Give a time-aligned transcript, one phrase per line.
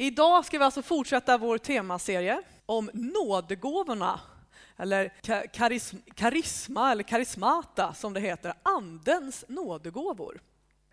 [0.00, 4.20] Idag ska vi alltså fortsätta vår temaserie om nådegåvorna,
[4.76, 5.12] eller
[5.52, 10.40] karism, karisma eller karismata som det heter, Andens nådegåvor.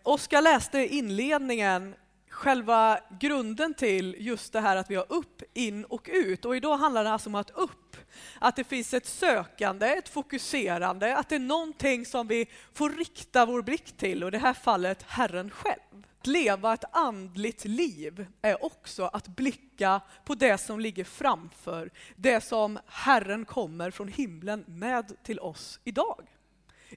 [0.03, 1.95] Oskar läste inledningen
[2.29, 6.45] själva grunden till just det här att vi har upp, in och ut.
[6.45, 7.97] Och idag handlar det alltså om att upp,
[8.39, 13.45] att det finns ett sökande, ett fokuserande, att det är någonting som vi får rikta
[13.45, 16.05] vår blick till och i det här fallet Herren själv.
[16.25, 22.41] Att leva ett andligt liv är också att blicka på det som ligger framför, det
[22.41, 26.27] som Herren kommer från himlen med till oss idag.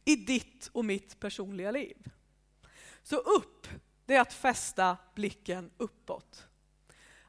[0.04, 1.96] I ditt och mitt personliga liv.
[3.02, 3.68] Så upp,
[4.06, 6.48] det är att fästa blicken uppåt.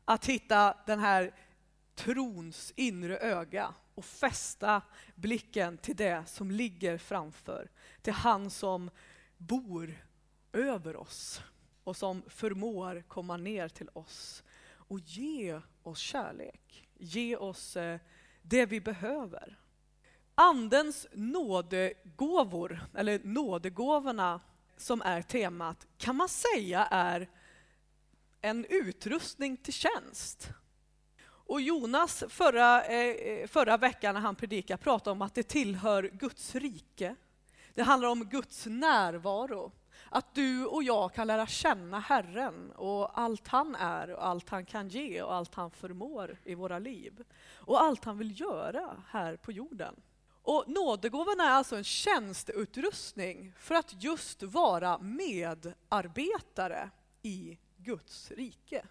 [0.06, 1.36] Att hitta den här
[1.96, 4.82] trons inre öga och fästa
[5.16, 7.72] blicken till det som ligger framför.
[8.02, 8.90] Till han som
[9.38, 10.06] bor
[10.54, 11.42] över oss
[11.90, 16.88] och som förmår komma ner till oss och ge oss kärlek.
[16.98, 18.00] Ge oss eh,
[18.42, 19.60] det vi behöver.
[20.36, 24.42] Andens nådegåvor, eller nådegåvorna
[24.78, 27.30] som är temat, kan man säga är
[28.42, 30.50] en utrustning till tjänst.
[31.26, 36.56] Och Jonas förra, eh, förra veckan när han predikade pratade om att det tillhör Guds
[36.56, 37.16] rike.
[37.74, 39.72] Det handlar om Guds närvaro.
[40.10, 44.66] Att du och jag kan lära känna Herren och allt han är och allt han
[44.66, 47.24] kan ge och allt han förmår i våra liv.
[47.56, 49.96] Och allt han vill göra här på jorden.
[50.42, 56.90] Och nådegåvan är alltså en tjänsteutrustning för att just vara medarbetare
[57.22, 58.86] i Guds rike.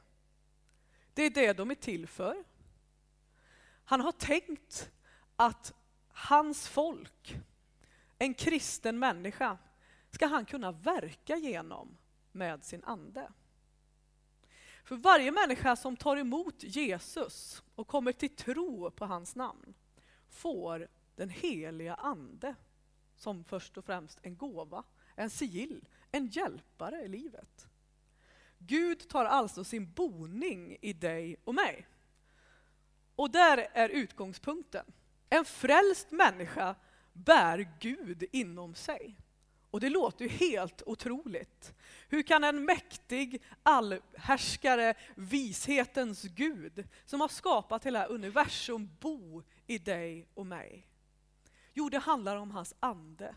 [1.15, 2.45] Det är det de är till för.
[3.85, 4.91] Han har tänkt
[5.37, 5.75] att
[6.13, 7.37] hans folk,
[8.19, 9.59] en kristen människa,
[10.11, 11.97] ska han kunna verka genom
[12.33, 13.33] med sin ande.
[14.84, 19.75] För varje människa som tar emot Jesus och kommer till tro på hans namn
[20.28, 22.55] får den heliga ande
[23.17, 24.84] som först och främst en gåva,
[25.15, 27.69] en sigill, en hjälpare i livet.
[28.59, 31.87] Gud tar alltså sin boning i dig och mig.
[33.16, 34.84] Och där är utgångspunkten.
[35.28, 36.75] En frälst människa
[37.12, 39.16] bär Gud inom sig.
[39.71, 41.75] Och det låter ju helt otroligt.
[42.09, 50.27] Hur kan en mäktig allhärskare, vishetens Gud, som har skapat hela universum, bo i dig
[50.34, 50.89] och mig?
[51.73, 53.34] Jo, det handlar om hans ande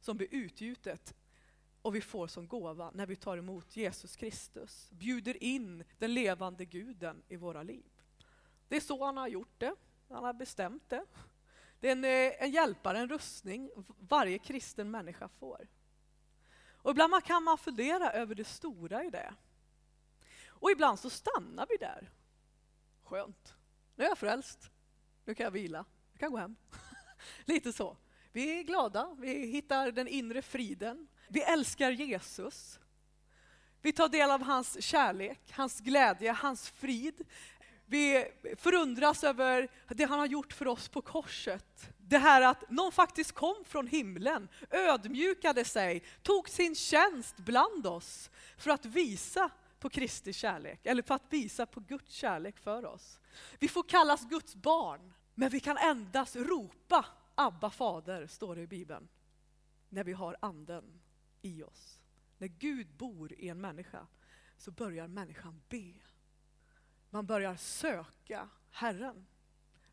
[0.00, 1.14] som blir utgjutet
[1.82, 6.64] och vi får som gåva när vi tar emot Jesus Kristus, bjuder in den levande
[6.64, 7.90] guden i våra liv.
[8.68, 9.74] Det är så han har gjort det,
[10.08, 11.04] han har bestämt det.
[11.80, 15.68] Det är en, eh, en hjälpare, en rustning varje kristen människa får.
[16.82, 19.34] Och ibland kan man fundera över det stora i det.
[20.48, 22.10] Och ibland så stannar vi där.
[23.04, 23.54] Skönt,
[23.96, 24.70] nu är jag frälst,
[25.24, 26.56] nu kan jag vila, jag kan gå hem.
[27.44, 27.96] Lite så.
[28.32, 31.08] Vi är glada, vi hittar den inre friden.
[31.28, 32.80] Vi älskar Jesus.
[33.82, 37.24] Vi tar del av hans kärlek, hans glädje, hans frid.
[37.90, 41.92] Vi förundras över det han har gjort för oss på korset.
[41.98, 48.30] Det här att någon faktiskt kom från himlen, ödmjukade sig, tog sin tjänst bland oss
[48.56, 53.20] för att visa på Kristi kärlek, eller för att visa på Guds kärlek för oss.
[53.58, 58.66] Vi får kallas Guds barn, men vi kan endast ropa Abba fader, står det i
[58.66, 59.08] Bibeln,
[59.88, 61.00] när vi har anden
[61.42, 62.00] i oss.
[62.38, 64.06] När Gud bor i en människa
[64.56, 65.92] så börjar människan be.
[67.10, 69.26] Man börjar söka Herren.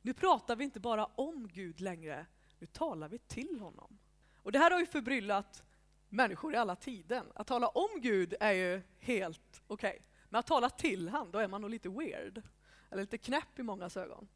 [0.02, 2.26] Nu pratar vi inte bara om Gud längre,
[2.60, 3.98] nu talar vi till honom.
[4.44, 5.64] Och det här har ju förbryllat
[6.10, 7.26] människor i alla tiden.
[7.36, 9.90] Att tala om Gud är ju helt okej.
[9.90, 10.02] Okay.
[10.30, 12.42] Men att tala till honom, då är man nog lite weird.
[12.90, 14.28] Eller lite knäpp i mångas ögon.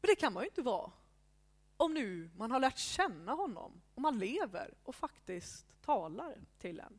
[0.00, 0.90] Men det kan man ju inte vara
[1.76, 6.98] om nu man har lärt känna honom och man lever och faktiskt talar till en.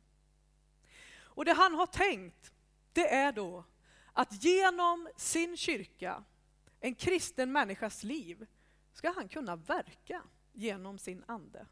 [1.18, 2.52] Och det han har tänkt,
[2.92, 3.64] det är då
[4.12, 6.24] att genom sin kyrka,
[6.80, 8.46] en kristen människas liv,
[8.92, 11.66] ska han kunna verka genom sin ande.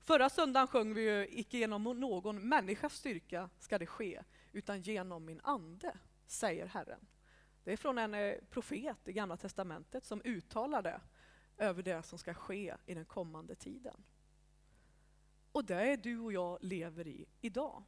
[0.00, 4.22] Förra söndagen sjöng vi ju, icke genom någon människas styrka ska det ske,
[4.52, 5.96] utan genom min ande,
[6.26, 7.06] säger Herren.
[7.64, 11.00] Det är från en eh, profet i Gamla Testamentet som uttalar det
[11.56, 14.04] över det som ska ske i den kommande tiden.
[15.52, 17.82] Och det är du och jag lever i idag.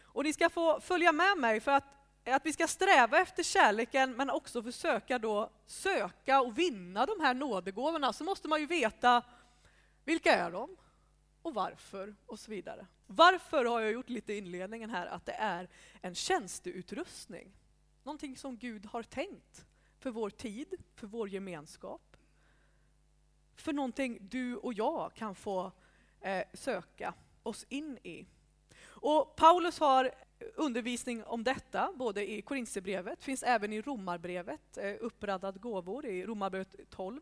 [0.00, 1.84] Och ni ska få följa med mig för att,
[2.24, 7.34] att vi ska sträva efter kärleken men också försöka då söka och vinna de här
[7.34, 9.22] nådegåvorna så måste man ju veta
[10.04, 10.76] vilka är de
[11.42, 12.86] och varför och så vidare.
[13.06, 15.68] Varför har jag gjort lite inledningen här att det är
[16.00, 17.52] en tjänsteutrustning.
[18.02, 19.66] Någonting som Gud har tänkt
[19.98, 22.16] för vår tid, för vår gemenskap.
[23.56, 25.72] För någonting du och jag kan få
[26.20, 28.26] eh, söka oss in i.
[28.84, 30.10] Och Paulus har
[30.54, 36.74] undervisning om detta, både i Korinthierbrevet, finns även i Romarbrevet, eh, uppradad gåvor i Romarbrevet
[36.90, 37.20] 12.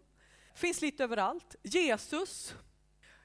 [0.55, 1.57] Finns lite överallt.
[1.63, 2.55] Jesus,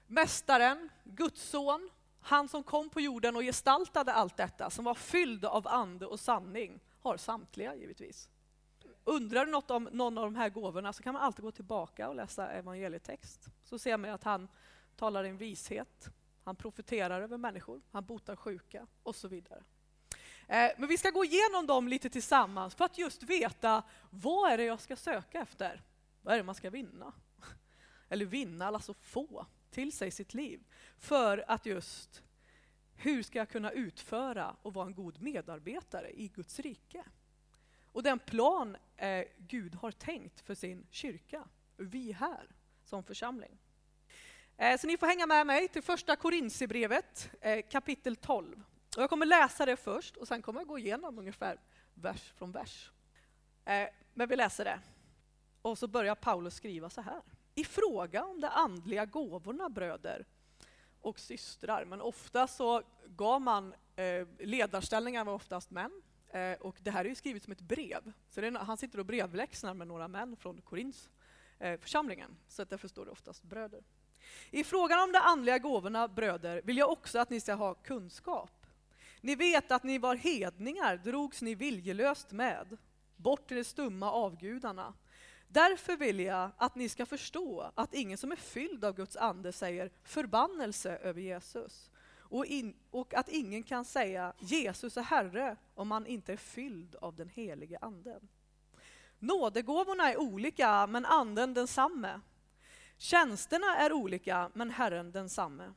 [0.08, 1.90] Mästaren, Guds son,
[2.20, 6.20] han som kom på jorden och gestaltade allt detta, som var fylld av ande och
[6.20, 8.30] sanning, har samtliga givetvis.
[9.04, 12.10] Undrar du något om någon av de här gåvorna så kan man alltid gå tillbaka
[12.10, 13.50] och läsa evangelietext.
[13.64, 14.48] Så ser man att han
[14.96, 16.10] talar en vishet,
[16.44, 19.64] han profeterar över människor, han botar sjuka och så vidare.
[20.48, 24.58] Eh, men vi ska gå igenom dem lite tillsammans för att just veta vad är
[24.58, 25.82] det jag ska söka efter?
[26.22, 27.14] Vad är det man ska vinna?
[28.10, 30.64] Eller vinna, alltså få till sig sitt liv.
[30.98, 32.24] För att just,
[32.96, 37.04] hur ska jag kunna utföra och vara en god medarbetare i Guds rike?
[37.92, 41.44] Och den plan eh, Gud har tänkt för sin kyrka,
[41.78, 42.48] vi här
[42.84, 43.58] som församling.
[44.58, 48.64] Eh, så ni får hänga med mig till första Korintierbrevet eh, kapitel 12.
[48.96, 51.60] Och jag kommer läsa det först och sen kommer jag gå igenom ungefär
[51.94, 52.92] vers från vers.
[53.66, 54.80] Eh, men vi läser det.
[55.62, 57.22] Och så börjar Paulus skriva så här.
[57.56, 60.26] I fråga om de andliga gåvorna, bröder
[61.02, 66.92] och systrar, men ofta så gav man, eh, ledarställningar var oftast män, eh, och det
[66.92, 68.12] här är ju skrivet som ett brev.
[68.30, 71.10] Så är, han sitter och brevläxnar med några män från Korints
[71.60, 73.84] eh, församlingen, så att därför står det oftast bröder.
[74.52, 78.65] I frågan om de andliga gåvorna, bröder, vill jag också att ni ska ha kunskap.
[79.25, 82.77] Ni vet att ni var hedningar, drogs ni viljelöst med,
[83.16, 84.94] bort till de stumma avgudarna.
[85.48, 89.51] Därför vill jag att ni ska förstå att ingen som är fylld av Guds ande
[89.51, 91.92] säger förbannelse över Jesus.
[92.18, 96.95] Och, in, och, att ingen kan säga Jesus är Herre om man inte är fylld
[96.95, 98.27] av den helige Anden.
[99.19, 102.22] Nådegåvorna är olika, men Anden densamme.
[102.98, 105.74] Tjänsterna är olika, men Herren densamme.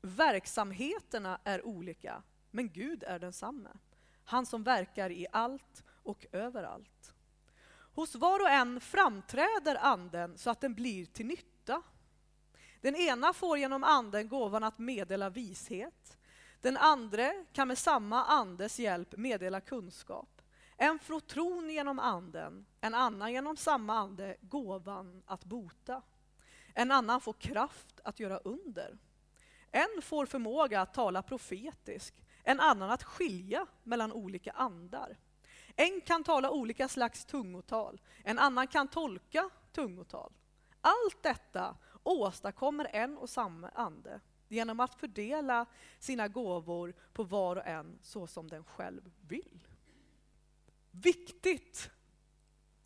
[0.00, 3.70] Verksamheterna är olika, men Gud är densamme.
[4.24, 7.14] Han som verkar i allt och överallt.
[7.94, 11.82] Hos var och en framträder anden så att den blir till nytta.
[12.80, 16.18] Den ena får genom anden gåvan att meddela vishet.
[16.60, 20.42] Den andra kan med samma andes hjälp meddela kunskap.
[20.76, 26.02] En får tron genom anden, en annan genom samma ande gåvan att bota.
[26.74, 28.98] En annan får kraft att göra under.
[29.70, 32.14] En får förmåga att tala profetiskt,
[32.48, 35.16] en annan att skilja mellan olika andar.
[35.76, 40.32] En kan tala olika slags tungotal, en annan kan tolka tungotal.
[40.80, 45.66] Allt detta åstadkommer en och samma ande genom att fördela
[45.98, 49.68] sina gåvor på var och en så som den själv vill.
[50.90, 51.90] Viktigt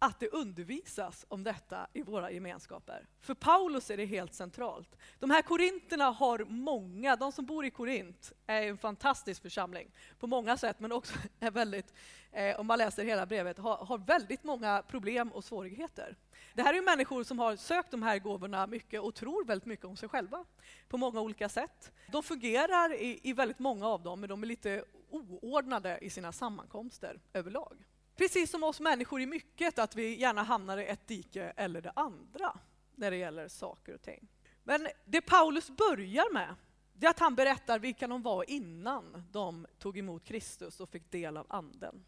[0.03, 3.07] att det undervisas om detta i våra gemenskaper.
[3.21, 4.97] För Paulus är det helt centralt.
[5.19, 10.27] De här korinterna har många, de som bor i Korint är en fantastisk församling på
[10.27, 11.95] många sätt, men också är väldigt,
[12.33, 16.17] eh, om man läser hela brevet, har, har, väldigt många problem och svårigheter.
[16.55, 19.87] Det här är människor som har sökt de här gåvorna mycket och tror väldigt mycket
[19.87, 20.45] om sig själva
[20.89, 21.93] på många olika sätt.
[22.13, 26.33] De fungerar i, i väldigt många av dem, men de är lite oordnade i sina
[26.33, 27.85] sammankomster överlag.
[28.17, 31.93] Precis som oss människor i mycket, att vi gärna hamnar i ett dike eller det
[31.97, 32.59] andra
[32.95, 34.29] när det gäller saker och ting.
[34.63, 36.55] Men det Paulus börjar med,
[36.93, 41.11] det är att han berättar vilka de var innan de tog emot Kristus och fick
[41.11, 42.05] del av Anden.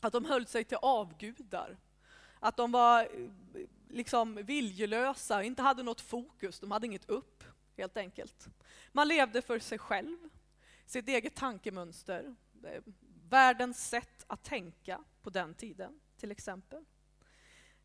[0.00, 1.78] Att de höll sig till avgudar,
[2.40, 3.08] att de var
[3.88, 7.44] liksom viljelösa, inte hade något fokus, de hade inget upp,
[7.76, 8.48] helt enkelt.
[8.92, 10.18] Man levde för sig själv,
[10.86, 12.82] sitt eget tankemönster, eh,
[13.28, 16.84] världens sätt att tänka på den tiden, till exempel.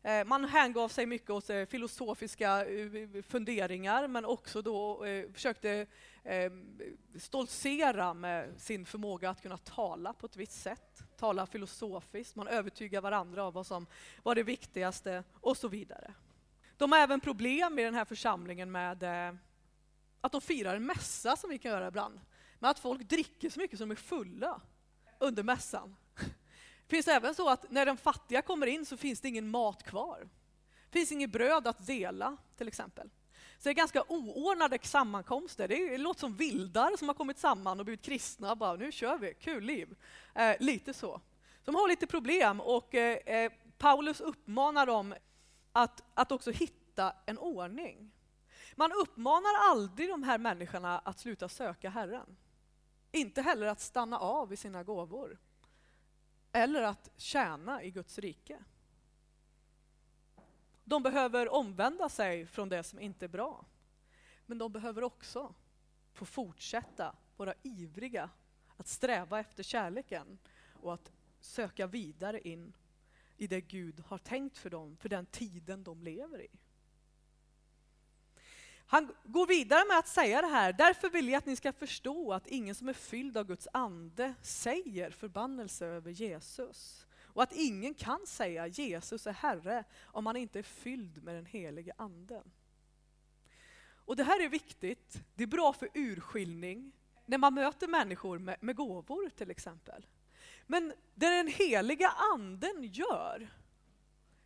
[0.02, 5.86] Eh, man hängav sig mycket åt eh, filosofiska eh, funderingar men också då försökte
[7.18, 13.00] stoltsera med sin förmåga att kunna tala på ett visst sätt, tala filosofiskt, man övertygar
[13.00, 13.86] varandra om vad som
[14.22, 16.14] var det viktigaste och så vidare.
[16.76, 19.04] De har även problem i den här församlingen med
[20.20, 22.20] att de firar en mässa som vi kan göra ibland,
[22.58, 24.60] med att folk dricker så mycket som de är fulla
[25.18, 25.96] under mässan.
[26.90, 29.82] Det finns även så att när den fattiga kommer in så finns det ingen mat
[29.82, 30.28] kvar.
[30.90, 33.10] Det finns inget bröd att dela, till exempel.
[33.58, 35.68] Så det är ganska oordnade sammankomster.
[35.68, 38.56] Det, låter som vildar som har kommit samman och blivit kristna.
[38.56, 39.96] Bara, nu kör vi, kul liv.
[40.34, 41.20] Eh, lite så.
[41.64, 45.14] De har lite problem och eh, eh, Paulus uppmanar dem
[45.72, 48.10] att, att också hitta en ordning.
[48.74, 52.36] Man uppmanar aldrig de här människorna att sluta söka Herren.
[53.12, 55.38] Inte heller att stanna av i sina gåvor
[56.52, 58.58] eller att tjäna i Guds rike.
[60.84, 63.64] De behöver omvända sig från det som inte är bra.
[64.46, 65.54] Men de behöver också
[66.12, 68.30] få fortsätta vara ivriga
[68.76, 70.38] att sträva efter kärleken
[70.82, 72.72] och att söka vidare in
[73.36, 76.48] i det Gud har tänkt för dem, för den tiden de lever i.
[78.90, 82.32] Han går vidare med att säga det här, därför vill jag att ni ska förstå
[82.32, 87.06] att ingen som är fylld av Guds ande säger förbannelse över Jesus.
[87.22, 91.46] Och att ingen kan säga Jesus är Herre om man inte är fylld med den
[91.46, 92.50] helige Anden.
[93.92, 96.92] Och det här är viktigt, det är bra för urskiljning
[97.26, 100.06] när man möter människor med, med gåvor till exempel.
[100.66, 103.48] Men det den heliga anden gör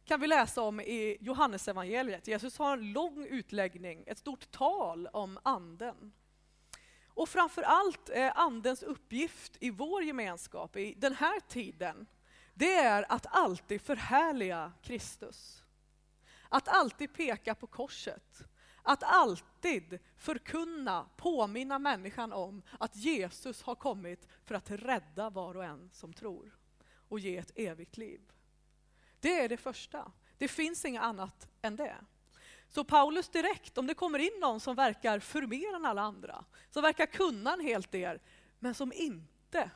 [0.05, 2.29] kan vi läsa om i Johannesevangeliet.
[2.29, 6.13] Jesus har en lång utläggning, ett stort tal om anden.
[7.07, 12.07] Och framför allt är andens uppgift i vår gemenskap i den här tiden,
[12.55, 15.63] det är att alltid förhärliga Kristus.
[16.49, 18.45] Att alltid peka på korset.
[18.83, 25.65] Att alltid förkunna, påminna människan om att Jesus har kommit för att rädda var och
[25.65, 26.59] en som tror
[27.09, 28.21] och ge ett evigt liv.
[29.25, 30.13] Det är det första.
[30.39, 31.97] Det finns inget annat än det.
[32.69, 36.83] Så Paulus direkt, om det kommer in någon som verkar förmer än alla andra, som
[36.83, 38.21] verkar kunna en hel del,
[38.59, 39.71] men som inte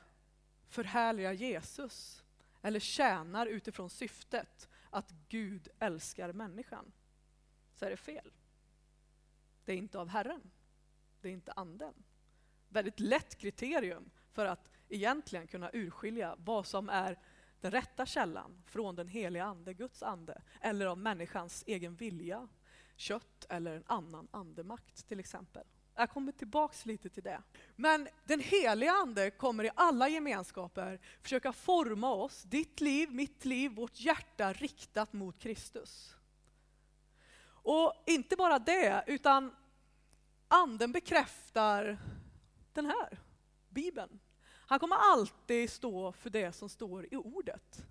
[0.69, 2.23] förhärligar Jesus
[2.63, 6.93] eller tjänar utifrån syftet att Gud älskar människan,
[7.75, 8.33] så är det fel.
[9.65, 10.51] Det är inte av Herren.
[11.21, 11.95] Det är inte anden.
[12.69, 17.19] Väldigt lätt kriterium för att egentligen kunna urskilja vad som är
[17.61, 22.49] den rätta källan från den heliga ande, Guds ande, eller av människans egen vilja,
[22.97, 25.65] kött eller en annan andemakt till exempel.
[25.95, 27.43] Jag kommer tillbaks lite till det.
[27.77, 33.71] Men den heliga ande kommer i alla gemenskaper försöka forma oss, ditt liv, mitt liv,
[33.71, 36.15] vårt hjärta riktat mot Kristus.
[37.63, 39.57] Och inte bara det, utan
[40.49, 41.99] anden bekräftar
[42.73, 43.19] den här,
[43.69, 44.21] Bibeln.
[44.69, 47.87] Han kommer alltid stå för det som står i ordet.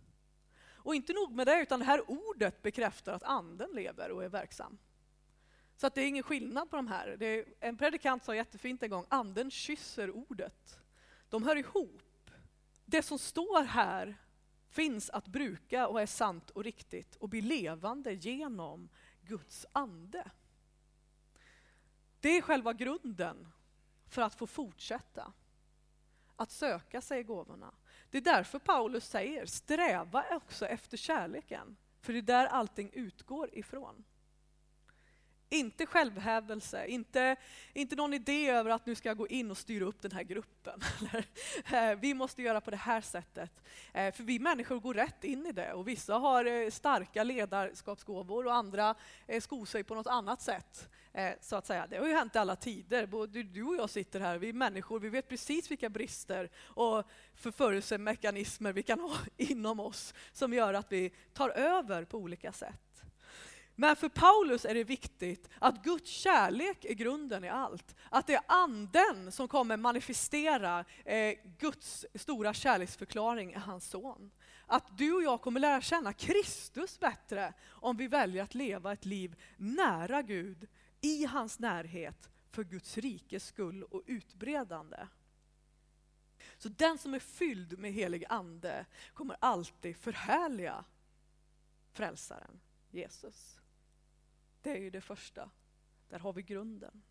[0.66, 4.30] Och inte nog med det, utan det här ordet bekräftar att anden lever och är
[4.30, 4.78] verksam.
[5.78, 7.24] Så att det är ingen skillnad på de här.
[7.24, 10.80] Är, en predikant sa jättefint en gång, anden kysser ordet.
[11.30, 12.32] De hör ihop.
[12.86, 14.16] Det som står här
[14.70, 18.90] finns att bruka och är sant och riktigt och blir levande genom
[19.22, 20.32] Guds ande.
[22.20, 23.48] Det är själva grunden
[24.08, 25.34] för att få fortsätta
[26.38, 27.74] att söka sig gåvorna.
[28.10, 33.50] Det är därför Paulus säger, sträva också efter kärleken, för det är där allting utgår
[33.54, 34.04] ifrån.
[35.50, 37.36] Inte självhävelse, inte,
[37.74, 40.24] inte någon idé över att nu ska jag gå in och styra upp den här
[40.24, 40.82] gruppen.
[41.72, 43.52] Eh, vi måste göra på det här sättet.
[43.94, 48.46] Eh, för vi människor går rätt in i det och vissa har eh, starka ledarskapsgåvor
[48.46, 48.96] och andra
[49.42, 50.90] skor sig på något annat sätt.
[51.18, 51.88] Eh, så att säga.
[51.88, 53.06] Det har ju hänt i alla tider.
[53.06, 57.04] Både du och jag sitter här, vi är människor, vi vet precis vilka brister och
[57.36, 63.04] förförelsemekanismer vi kan ha inom oss som gör att vi tar över på olika sätt.
[63.76, 67.96] Men för Paulus är det viktigt att Guds kärlek är grunden i allt.
[68.10, 74.32] Att det är anden som kommer manifestera eh, Guds stora kärleksförklaring i hans son.
[74.66, 79.06] Att du och jag kommer lära känna Kristus bättre om vi väljer att leva ett
[79.06, 80.68] liv nära Gud,
[81.02, 85.08] i hans närhet, för Guds rikes skull och utbredande.
[86.58, 90.86] Så den som är fylld med helig ande kommer alltid förhärliga
[91.92, 92.60] frälsaren
[92.92, 93.60] Jesus.
[94.62, 95.50] Det är ju det första.
[96.10, 97.04] Där har vi grunden.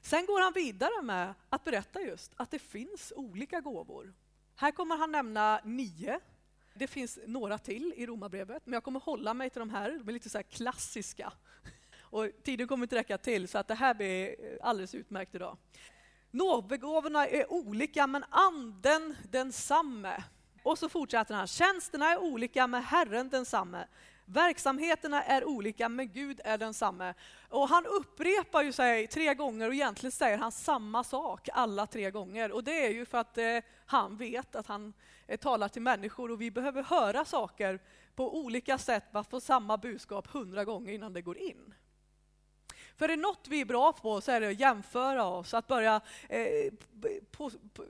[0.00, 4.14] Sen går han vidare med att berätta just att det finns olika gåvor.
[4.54, 6.20] Här kommer han nämna nio.
[6.74, 9.90] Det finns några till i Romarbrevet, men jag kommer hålla mig till de här.
[9.90, 11.32] De är lite så klassiska.
[12.10, 15.56] Och tiden kommer inte räcka till, så att det här blir alldeles utmärkt idag.
[16.30, 20.24] Nådegåvorna är olika, men anden densamme.
[20.62, 21.46] Och så fortsätter han.
[21.46, 23.86] Tjänsterna är olika, men Herren densamme.
[24.24, 27.14] Verksamheterna är olika, men Gud är densamme.
[27.48, 32.10] Och han upprepar ju sig tre gånger och egentligen säger han samma sak alla tre
[32.10, 32.52] gånger.
[32.52, 34.92] Och det är ju för att eh, han vet att han
[35.26, 37.80] eh, talar till människor och vi behöver höra saker
[38.14, 41.74] på olika sätt för att få samma budskap hundra gånger innan det går in.
[42.98, 45.66] För är det något vi är bra på så är det att jämföra oss, att
[45.66, 46.72] börja eh,
[47.30, 47.84] på, på,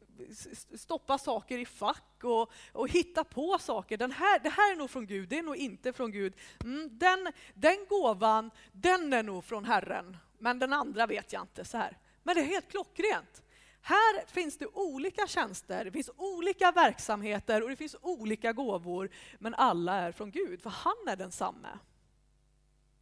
[0.75, 3.97] stoppa saker i fack och, och, hitta på saker.
[3.97, 6.35] Den här, det här är nog från Gud, det är nog inte från Gud.
[6.65, 11.65] Mm, den, den gåvan, den är nog från Herren, men den andra vet jag inte.
[11.65, 11.99] så här.
[12.23, 13.43] Men det är helt klockrent.
[13.81, 19.55] Här finns det olika tjänster, det finns olika verksamheter och det finns olika gåvor, men
[19.55, 21.79] alla är från Gud, för han är densamme.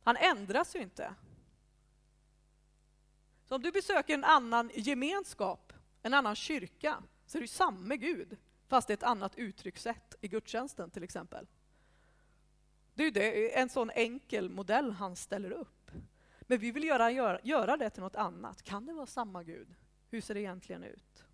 [0.02, 1.14] Han ändras ju inte.
[3.48, 5.72] Så om du besöker en annan gemenskap,
[6.02, 8.36] en annan kyrka, så är det samma Gud,
[8.68, 11.46] fast det är ett annat uttryckssätt i gudstjänsten till exempel.
[12.94, 15.90] Det är det, en sån enkel modell han ställer upp.
[16.40, 18.62] Men vi vill göra, göra, göra det till något annat.
[18.62, 19.74] Kan det vara samma Gud?
[20.10, 21.24] Hur ser det egentligen ut?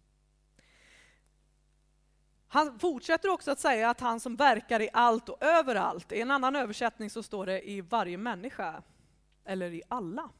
[2.49, 6.12] Han fortsätter också att säga att han som verkar i allt och överallt.
[6.12, 8.83] I en annan översättning så står det i varje människa,
[9.45, 10.31] eller i alla.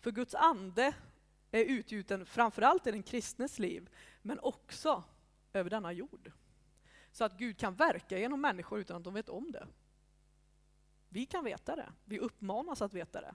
[0.00, 0.94] För Guds ande
[1.50, 3.90] är utgjuten framförallt i den kristnes liv,
[4.22, 5.02] men också
[5.52, 6.32] över denna jord.
[7.12, 9.66] Så att Gud kan verka genom människor utan att de vet om det.
[11.08, 13.34] Vi kan veta det, vi uppmanas att veta det.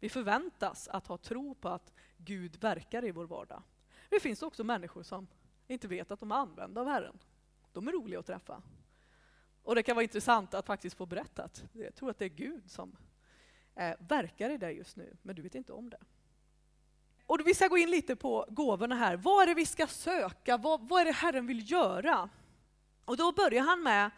[0.00, 3.62] Vi förväntas att ha tro på att Gud verkar i vår vardag.
[4.08, 5.26] Det finns också människor som
[5.66, 7.18] inte vet att de är använda av Herren.
[7.72, 8.62] De är roliga att träffa.
[9.62, 11.64] Och det kan vara intressant att faktiskt få berättat.
[11.72, 12.96] Jag tror att det är Gud som
[13.76, 15.98] eh, verkar i dig just nu, men du vet inte om det.
[17.26, 19.16] Och vi ska gå in lite på gåvorna här.
[19.16, 20.56] Vad är det vi ska söka?
[20.56, 22.28] Vad, vad är det Herren vill göra?
[23.04, 24.10] Och då börjar han med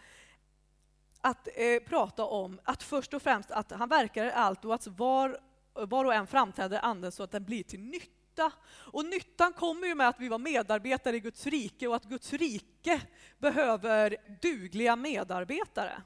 [1.21, 4.87] att eh, prata om att först och främst att han verkar i allt och att
[4.87, 5.41] var,
[5.73, 8.53] var och en framträder anden så att den blir till nytta.
[8.69, 12.33] Och nyttan kommer ju med att vi var medarbetare i Guds rike och att Guds
[12.33, 13.03] rike
[13.39, 16.03] behöver dugliga medarbetare.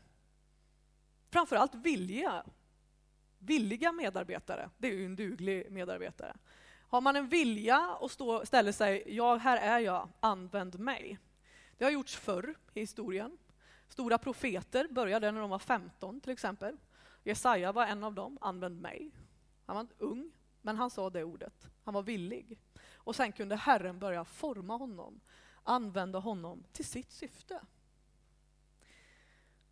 [1.30, 2.44] Framförallt vilja.
[3.42, 6.36] Villiga medarbetare, det är ju en duglig medarbetare.
[6.88, 11.18] Har man en vilja och stå, ställer sig, ja här är jag, använd mig.
[11.78, 13.38] Det har gjorts förr i historien.
[13.88, 16.76] Stora profeter började när de var 15 till exempel.
[17.22, 19.10] Jesaja var en av dem, använd mig.
[19.66, 20.32] Han var ung,
[20.62, 21.68] men han sa det ordet.
[21.84, 22.58] Han var villig.
[22.94, 25.20] Och sen kunde Herren börja forma honom,
[25.62, 27.60] använda honom till sitt syfte.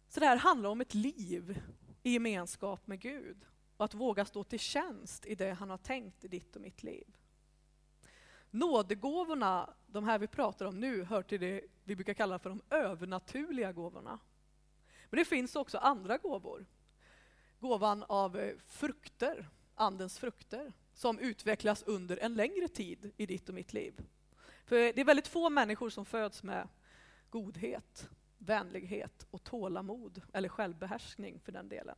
[0.08, 1.62] Så det här handlar om ett liv
[2.02, 3.46] i gemenskap med Gud
[3.78, 6.82] och att våga stå till tjänst i det han har tänkt i ditt och mitt
[6.82, 7.16] liv.
[8.50, 12.62] Nådegåvorna, de här vi pratar om nu, hör till det vi brukar kalla för de
[12.70, 14.18] övernaturliga gåvorna.
[15.10, 16.66] Men det finns också andra gåvor.
[17.60, 23.54] Gåvan av eh, frukter, andens frukter, som utvecklas under en längre tid i ditt och
[23.54, 24.00] mitt liv.
[24.64, 26.68] För det är väldigt få människor som föds med
[27.30, 31.96] godhet, vänlighet och tålamod, eller självbehärskning för den delen.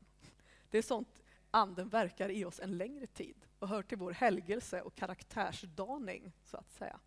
[0.71, 4.83] Det är sånt anden verkar i oss en längre tid och hör till vår helgelse
[4.83, 7.01] och karaktärsdaning, så att säga.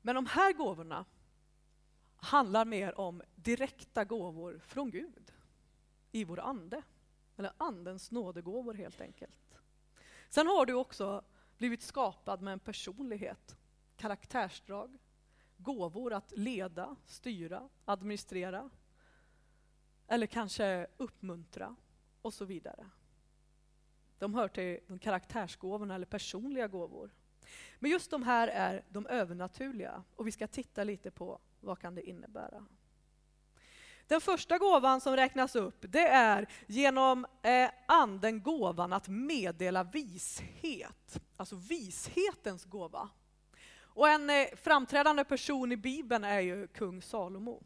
[0.00, 1.04] Men de här gåvorna
[2.16, 5.32] handlar mer om direkta gåvor från Gud
[6.12, 6.82] i vår ande.
[7.36, 9.58] Eller andens nådegåvor helt enkelt.
[10.28, 11.24] Sen har du också
[11.58, 13.56] blivit skapad med en personlighet,
[13.96, 14.98] karaktärsdrag,
[15.56, 18.70] gåvor att leda, styra, administrera
[20.06, 21.76] eller kanske uppmuntra
[22.22, 22.90] och så vidare.
[24.18, 27.10] De hör till de karaktärsgåvorna eller personliga gåvor.
[27.78, 31.94] Men just de här är de övernaturliga och vi ska titta lite på vad kan
[31.94, 32.66] det innebära.
[34.06, 41.20] Den första gåvan som räknas upp det är genom eh, anden gåvan att meddela vishet,
[41.36, 43.08] alltså vishetens gåva.
[43.78, 47.62] Och en eh, framträdande person i Bibeln är ju kung Salomo.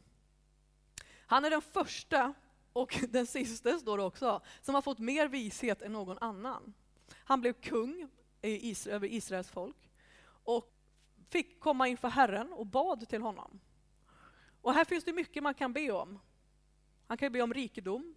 [1.27, 2.35] Han är den första
[2.73, 6.75] och den sista står det också, som har fått mer vishet än någon annan.
[7.15, 8.09] Han blev kung
[8.43, 9.91] Israel, över Israels folk
[10.45, 10.73] och
[11.29, 13.61] fick komma inför Herren och bad till honom.
[14.63, 16.19] Och här finns det mycket man kan be om.
[17.07, 18.15] Han kan be om rikedom,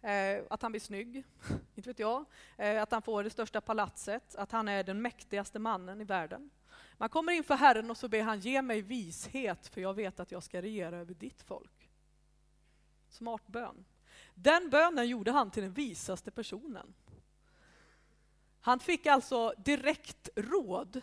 [0.00, 1.24] eh, att han blir snygg,
[1.74, 2.24] inte vet jag,
[2.56, 6.50] eh, att han får det största palatset, att han är den mäktigaste mannen i världen.
[6.96, 10.32] Man kommer inför Herren och så ber han ge mig vishet för jag vet att
[10.32, 11.81] jag ska regera över ditt folk.
[13.12, 13.84] Smart bön.
[14.34, 16.94] Den bönen gjorde han till den visaste personen.
[18.60, 21.00] Han fick alltså direkt råd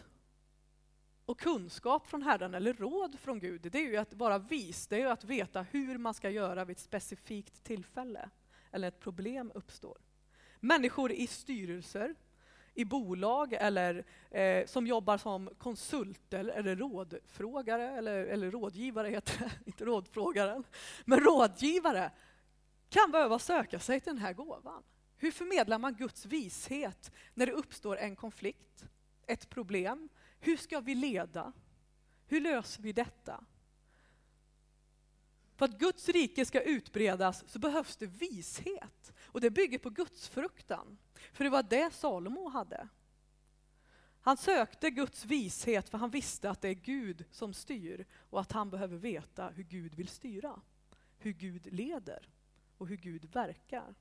[1.26, 3.62] och kunskap från Herren, eller råd från Gud.
[3.62, 6.66] Det är ju att vara vis, det är ju att veta hur man ska göra
[6.66, 8.30] vid ett specifikt tillfälle,
[8.72, 9.98] eller ett problem uppstår.
[10.60, 12.16] Människor i styrelser,
[12.74, 19.52] i bolag eller eh, som jobbar som konsulter eller rådfrågare, eller, eller rådgivare heter det,
[19.66, 20.64] inte rådfrågaren,
[21.06, 22.12] men rådgivare
[22.90, 24.84] kan behöva söka sig till den här gåvan.
[25.18, 28.86] Hur förmedlar man Guds vishet när det uppstår en konflikt,
[29.28, 30.10] ett problem?
[30.40, 31.54] Hur ska vi leda?
[32.28, 33.44] Hur löser vi detta?
[35.56, 39.14] För att Guds rike ska utbredas så behövs det vishet.
[39.26, 40.98] Och det bygger på Guds fruktan.
[41.34, 42.88] För det var det Salomo hade.
[44.22, 48.52] Han sökte Guds vishet för han visste att det är Gud som styr och att
[48.52, 50.62] han behöver veta hur Gud vill styra,
[51.18, 52.30] hur Gud leder
[52.78, 53.96] och hur Gud verkar.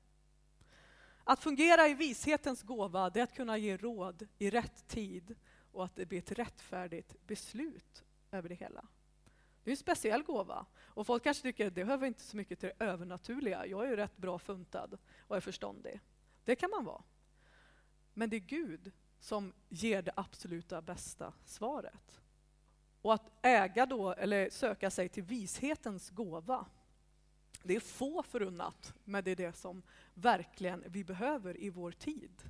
[1.23, 5.35] Att fungera i vishetens gåva, det är att kunna ge råd i rätt tid
[5.71, 8.85] och att det blir ett rättfärdigt beslut över det hela.
[9.63, 10.65] Det är en speciell gåva.
[10.79, 13.65] Och folk kanske tycker att det behöver inte så mycket till det övernaturliga.
[13.65, 15.99] Jag är ju rätt bra funtad och är förståndig.
[16.49, 17.01] Det kan man vara.
[18.13, 22.21] Men det är Gud som ger det absoluta bästa svaret.
[23.01, 26.65] Och att äga då, eller söka sig till vishetens gåva,
[27.63, 29.83] det är få förunnat, men det är det som
[30.13, 32.43] verkligen vi behöver i vår tid.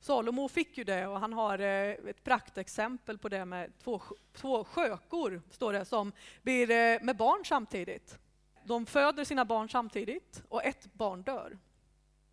[0.00, 4.64] Salomo fick ju det och han har eh, ett praktexempel på det med två, två
[4.64, 8.18] skökor, står det, som blir eh, med barn samtidigt.
[8.64, 11.58] De föder sina barn samtidigt och ett barn dör.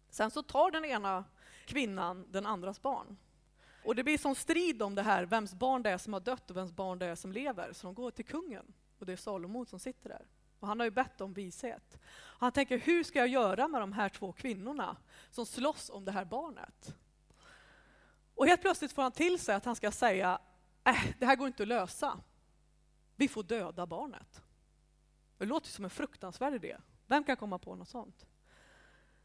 [0.09, 1.25] Sen så tar den ena
[1.65, 3.17] kvinnan den andras barn.
[3.83, 6.49] Och det blir som strid om det här, vems barn det är som har dött
[6.49, 7.73] och vems barn det är som lever.
[7.73, 10.25] Så de går till kungen och det är Salomo som sitter där.
[10.59, 11.97] Och han har ju bett om vishet.
[12.39, 14.97] Han tänker, hur ska jag göra med de här två kvinnorna
[15.31, 16.95] som slåss om det här barnet?
[18.35, 20.39] Och helt plötsligt får han till sig att han ska säga,
[20.83, 22.19] äh, det här går inte att lösa.
[23.15, 24.41] Vi får döda barnet.
[25.37, 26.77] Det låter som en fruktansvärd idé.
[27.07, 28.27] Vem kan komma på något sånt?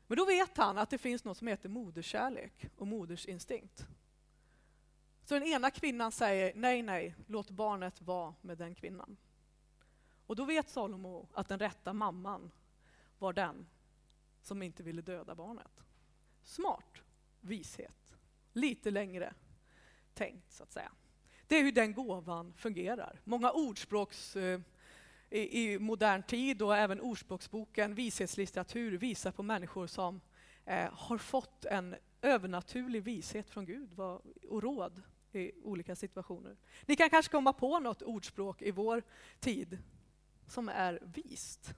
[0.07, 3.87] Men då vet han att det finns något som heter moderskärlek och modersinstinkt.
[5.25, 9.17] Så den ena kvinnan säger nej, nej, låt barnet vara med den kvinnan.
[10.27, 12.51] Och då vet Salomo att den rätta mamman
[13.19, 13.67] var den
[14.43, 15.85] som inte ville döda barnet.
[16.43, 17.03] Smart
[17.41, 18.15] vishet.
[18.53, 19.35] Lite längre
[20.15, 20.93] tänkt, så att säga.
[21.47, 23.21] Det är hur den gåvan fungerar.
[23.25, 24.61] Många ordspråks eh,
[25.33, 30.21] i, i, modern tid och även Ordspråksboken, vishetslitteratur, visar på människor som
[30.65, 33.99] eh, har fått en övernaturlig vishet från Gud
[34.49, 36.57] och råd i olika situationer.
[36.87, 39.03] Ni kan kanske komma på något ordspråk i vår
[39.41, 39.79] tid
[40.47, 41.75] som är vist.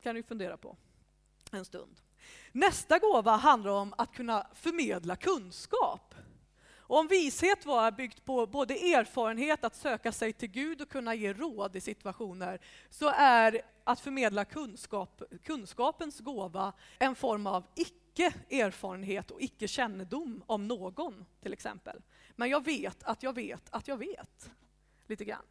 [0.00, 0.76] kan ni fundera på
[1.52, 2.00] en stund.
[2.52, 6.14] Nästa gåva handlar om att kunna förmedla kunskap.
[6.88, 11.14] Och om vishet var byggt på både erfarenhet att söka sig till Gud och kunna
[11.14, 19.30] ge råd i situationer, så är att förmedla kunskap, kunskapens gåva en form av icke-erfarenhet
[19.30, 22.02] och icke-kännedom om någon, till exempel.
[22.36, 24.50] Men jag vet att jag vet att jag vet,
[25.06, 25.44] lite grann.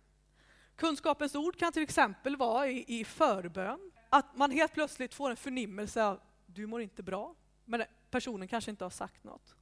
[0.76, 5.38] Kunskapens ord kan till exempel vara i, i förbön, att man helt plötsligt får en
[5.38, 9.56] förnimmelse av du mår inte bra, men personen kanske inte har sagt något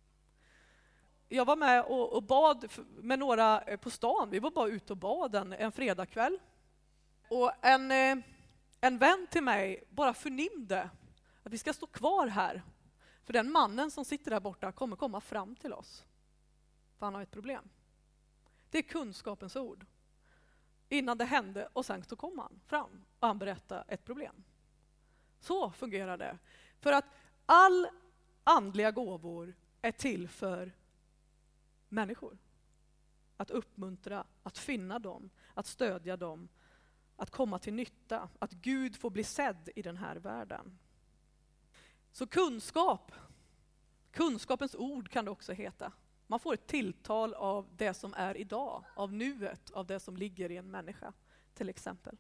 [1.30, 4.30] jag var med och, och, bad med några eh, på stan.
[4.30, 6.40] Vi var bara ute och bad en, en fredagkväll.
[7.30, 8.18] Och en, eh,
[8.82, 10.90] en vän till mig bara förnimde
[11.44, 12.64] att vi ska stå kvar här.
[13.24, 16.06] För den mannen som sitter där borta kommer komma fram till oss.
[16.98, 17.70] För han har ett problem.
[18.70, 19.86] Det är kunskapens ord.
[20.90, 24.44] Innan det hände och sen så kom han fram och han berättade ett problem.
[25.40, 26.38] Så fungerar det.
[26.80, 27.06] För att
[27.46, 27.88] all
[28.44, 30.72] andliga gåvor är till för
[31.96, 32.38] människor.
[33.38, 36.50] Att uppmuntra, att finna dem, att stödja dem,
[37.16, 40.80] att komma till nytta, att Gud får bli sedd i den här världen.
[42.12, 43.12] Så kunskap,
[44.12, 45.92] kunskapens ord kan det också heta.
[46.28, 50.52] Man får ett tilltal av det som är idag, av nuet, av det som ligger
[50.52, 51.14] i en människa,
[51.54, 52.18] till exempel.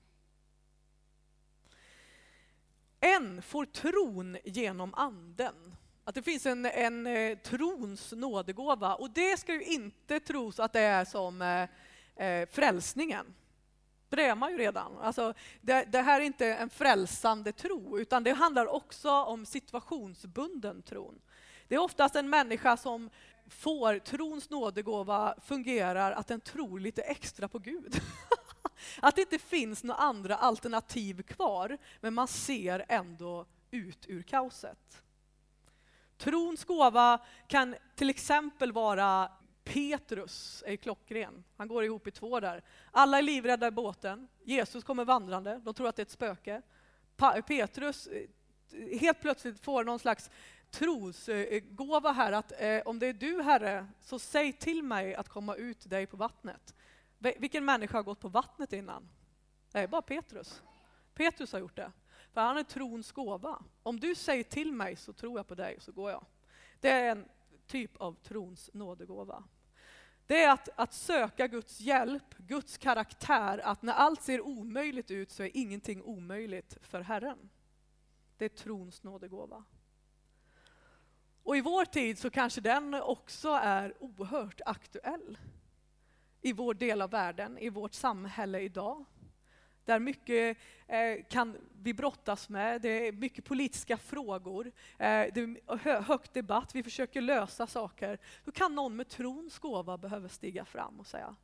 [2.99, 5.74] En får tron genom anden.
[6.07, 10.73] Att det finns en, en eh, trons nådegåva och det ska ju inte tros att
[10.73, 13.25] det är som eh, eh frälsningen.
[14.09, 14.97] Det är man ju redan.
[14.97, 20.81] Alltså, det, det, här är inte en frälsande tro, utan det handlar också om situationsbunden
[20.81, 21.21] tron.
[21.67, 23.09] Det är oftast en människa som
[23.49, 28.01] får trons nådegåva fungerar att den tror lite extra på Gud.
[29.01, 35.04] att det inte finns några andra alternativ kvar, men man ser ändå ut ur kaoset.
[36.17, 39.31] Trons gåva kan till exempel vara
[39.63, 41.43] Petrus är klockren.
[41.57, 42.63] Han går ihop i två där.
[42.91, 44.27] Alla är livrädda i båten.
[44.43, 45.61] Jesus kommer vandrande.
[45.63, 46.61] De tror att det är ett spöke.
[47.15, 50.29] Pa Petrus eh, helt plötsligt får någon slags
[50.71, 55.55] trosgåva här att eh, om det är du Herre, så säg till mig att komma
[55.55, 56.75] ut dig på vattnet.
[57.17, 59.09] Vilken människa har gått på vattnet innan?
[59.71, 60.61] Det är bara Petrus.
[61.13, 61.91] Petrus har gjort det.
[62.35, 63.63] För han är trons gåva.
[63.83, 66.25] Om du säger till mig så tror jag på dig så går jag.
[66.79, 67.25] Det är en
[67.67, 69.43] typ av trons nådegåva.
[70.27, 75.31] Det är att, att söka Guds hjälp, Guds karaktär, att när allt ser omöjligt ut
[75.31, 77.49] så är ingenting omöjligt för Herren.
[78.37, 79.63] Det är trons nådegåva.
[81.43, 85.37] Och i vår tid så kanske den också är oerhört aktuell.
[86.41, 89.05] I vår del av världen, i vårt samhälle idag.
[89.85, 94.67] Där mycket eh, kan vi brottas med, det är mycket politiska frågor,
[94.97, 98.19] eh, det är hö högt debatt, vi försöker lösa saker.
[98.45, 101.35] Då kan någon med trons gåva behöva stiga fram och säga,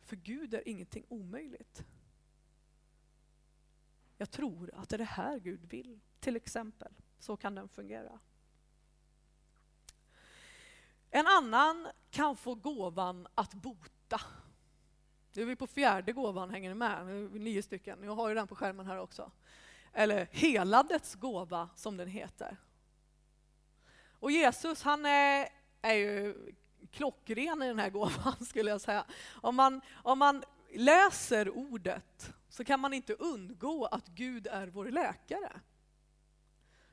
[0.00, 1.84] för Gud är ingenting omöjligt.
[4.18, 6.92] Jag tror att det är det här Gud vill, till exempel.
[7.18, 8.18] Så kan den fungera.
[11.10, 14.20] En annan kan få gåvan att bota.
[15.34, 17.06] Nu är vi på fjärde gåvan, hänger ni med?
[17.32, 19.30] Nio stycken, jag har ju den på skärmen här också.
[19.92, 22.56] Eller helandets gåva, som den heter.
[24.10, 25.48] Och Jesus, han är,
[25.82, 26.34] är ju
[26.90, 29.04] klockren i den här gåvan, skulle jag säga.
[29.30, 34.86] Om man, om man läser ordet så kan man inte undgå att Gud är vår
[34.86, 35.60] läkare.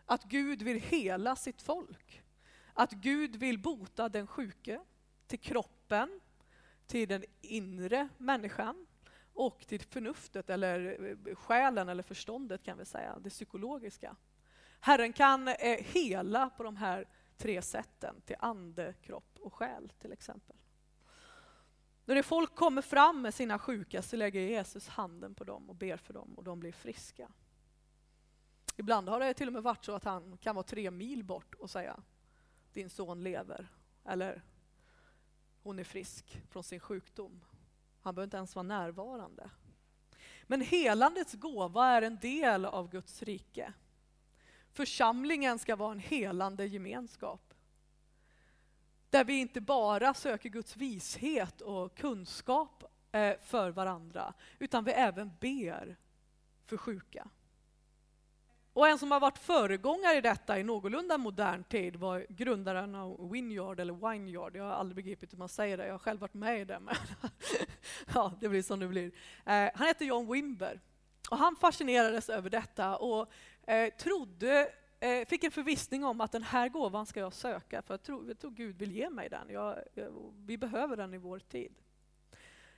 [0.06, 2.22] Att Gud vill hela sitt folk.
[2.74, 4.80] Att Gud vill bota den sjuke
[5.28, 6.20] till kroppen,
[6.90, 8.88] till den inre människan
[9.34, 14.16] och till förnuftet eller eh, själen eller förståndet kan vi säga, det psykologiska.
[14.80, 20.12] Herren kan eh, hela på de här tre sätten, till ande, kropp och själ till
[20.12, 20.56] exempel.
[22.06, 25.98] När folk kommer fram med sina sjuka så lägger Jesus handen på dem och ber
[25.98, 27.32] för dem och de blir friska.
[28.78, 31.56] Ibland har det till och med varit så att han kan vara tre mil bort
[31.56, 32.00] och säga
[32.74, 33.68] din son lever
[34.06, 34.44] eller
[35.64, 37.42] hon är frisk från sin sjukdom.
[38.02, 39.50] Han behöver inte ens vara närvarande.
[40.44, 43.74] Men helandets gåva är en del av Guds rike.
[44.72, 47.54] Församlingen ska vara en helande gemenskap.
[49.10, 55.32] Där vi inte bara söker Guds vishet och kunskap eh, för varandra, utan vi även
[55.40, 55.98] ber
[56.66, 57.30] för sjuka.
[58.74, 63.32] Och en som har varit föregångare i detta i någorlunda modern tid var grundaren av
[63.32, 64.56] Winyard, eller Wineyard.
[64.56, 66.80] Jag har aldrig begripit hur man säger det, jag har själv varit med i det.
[66.80, 66.96] Men
[68.14, 69.12] ja, det blir som det blir.
[69.46, 70.80] Eh, han hette John Wimber.
[71.30, 73.32] Och han fascinerades över detta och
[73.68, 77.94] eh, trodde, eh, fick en förvissning om att den här gåvan ska jag söka, för
[77.94, 79.50] jag tror, jag tror Gud vill ge mig den.
[79.50, 81.76] Jag, jag, vi behöver den i vår tid.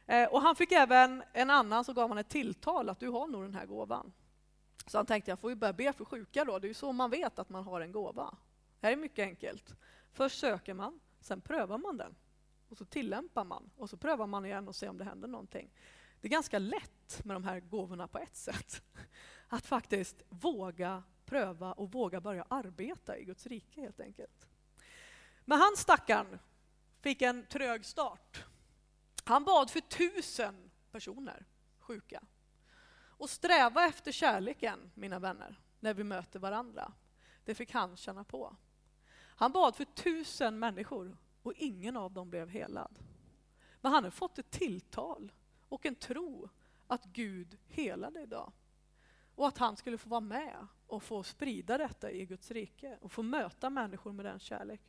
[0.06, 3.28] Eh, och han fick även en annan som gav honom ett tilltal att du har
[3.28, 4.12] nog den här gåvan.
[4.88, 6.60] Så han tänkte, jag får ju börja be för sjuka då.
[6.60, 8.38] Det är ju så man vet att man har en gåva.
[8.80, 9.76] Det här är mycket enkelt.
[10.12, 12.16] Först söker man, sen prövar man den.
[12.70, 13.70] Och så tillämpar man.
[13.76, 15.72] Och så prövar man igen och ser om det händer någonting.
[16.22, 18.82] Det är ganska lätt med de här gåvorna på ett sätt.
[19.48, 24.48] Att faktiskt våga pröva och våga börja arbeta i Guds rike helt enkelt.
[25.46, 26.40] Men han stackaren
[27.02, 28.46] fick en trög start.
[29.24, 31.46] Han bad för tusen personer
[31.80, 32.24] sjuka.
[33.22, 36.94] Och sträva efter kärleken, mina vänner, när vi möter varandra.
[37.46, 38.56] Det fick han känna på.
[39.14, 43.00] Han bad för tusen människor och ingen av dem blev helad.
[43.82, 45.32] Men han har fått ett tilltal
[45.70, 46.50] och en tro
[46.88, 48.52] att Gud helade idag.
[49.36, 53.12] Och att han skulle få vara med och få sprida detta i Guds rike och
[53.12, 54.82] få möta människor med den kärlek.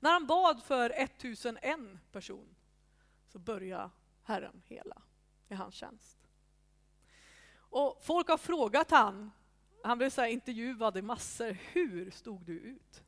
[0.00, 1.78] När han bad för 1001
[2.12, 2.54] person
[3.28, 3.90] så började
[4.22, 5.02] Herren hela
[5.48, 6.23] i hans tjänst.
[7.74, 9.30] Och folk har frågat han,
[9.82, 13.02] han blev så här intervjuad i massor, hur stod du ut?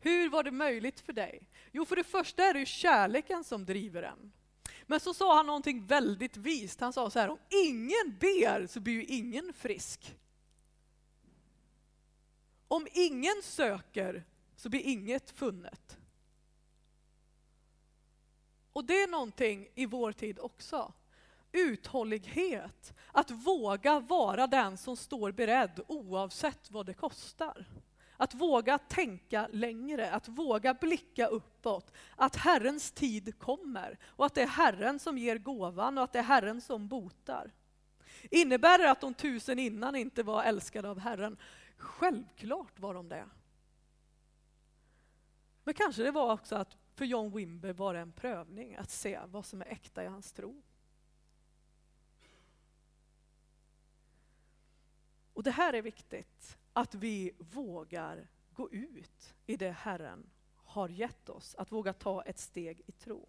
[0.00, 1.48] Hur var det möjligt för dig?
[1.72, 4.32] Jo, för det första är det ju kärleken som driver en.
[4.86, 6.80] Men så sa han någonting väldigt vist.
[6.80, 10.18] Han sa så här, om ingen ber så blir ju ingen frisk.
[12.68, 14.24] Om ingen söker
[14.56, 15.98] så blir inget funnet.
[18.72, 20.92] Och det är någonting i vår tid också
[21.54, 27.66] uthållighet, att våga vara den som står beredd oavsett vad det kostar.
[28.16, 34.42] Att våga tänka längre, att våga blicka uppåt, att Herrens tid kommer och att det
[34.42, 37.52] är Herren som ger gåvan och att det är Herren som botar.
[38.30, 41.36] Innebär det att de tusen innan inte var älskade av Herren?
[41.76, 43.26] Självklart var de det.
[45.64, 49.20] Men kanske det var också att för John Wimber var det en prövning att se
[49.26, 50.62] vad som är äkta i hans tro.
[55.34, 61.28] Och det här är viktigt, att vi vågar gå ut i det Herren har gett
[61.28, 63.28] oss, att våga ta ett steg i tro.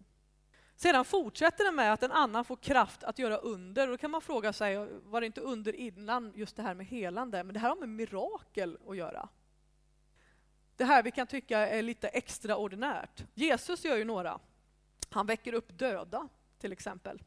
[0.76, 3.88] Sedan fortsätter det med att en annan får kraft att göra under.
[3.88, 6.86] och då kan man fråga sig, var det inte under innan just det här med
[6.86, 7.44] helande?
[7.44, 9.28] Men det här har med mirakel att göra.
[10.76, 13.24] Det här vi kan tycka är lite extraordinärt.
[13.34, 14.40] Jesus gör ju några.
[15.10, 17.22] Han väcker upp döda, till exempel.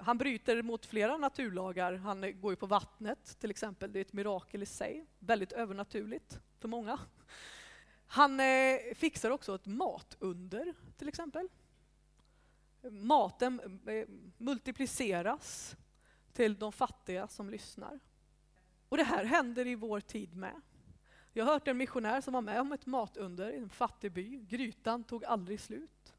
[0.00, 1.92] Han bryter mot flera naturlagar.
[1.92, 3.92] Han går ju på vattnet till exempel.
[3.92, 5.06] Det är ett mirakel i sig.
[5.18, 6.98] Väldigt övernaturligt för många.
[8.06, 11.48] Han eh, fixar också ett matunder, till exempel.
[12.90, 15.76] Maten eh, multipliceras
[16.32, 18.00] till de fattiga som lyssnar.
[18.88, 20.60] Och det här händer i vår tid med.
[21.32, 24.38] Jag har hört en missionär som var med om ett matunder i en fattig by.
[24.48, 26.14] Grytan tog aldrig slut.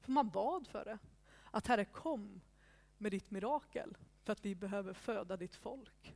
[0.00, 0.98] För man bad för det.
[1.50, 2.40] Att Herre kom
[3.00, 6.14] med ditt mirakel för att vi behöver föda ditt folk.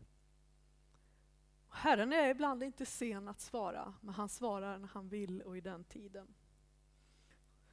[1.69, 5.61] Herren är ibland inte sen att svara, men han svarar när han vill och i
[5.61, 6.35] den tiden.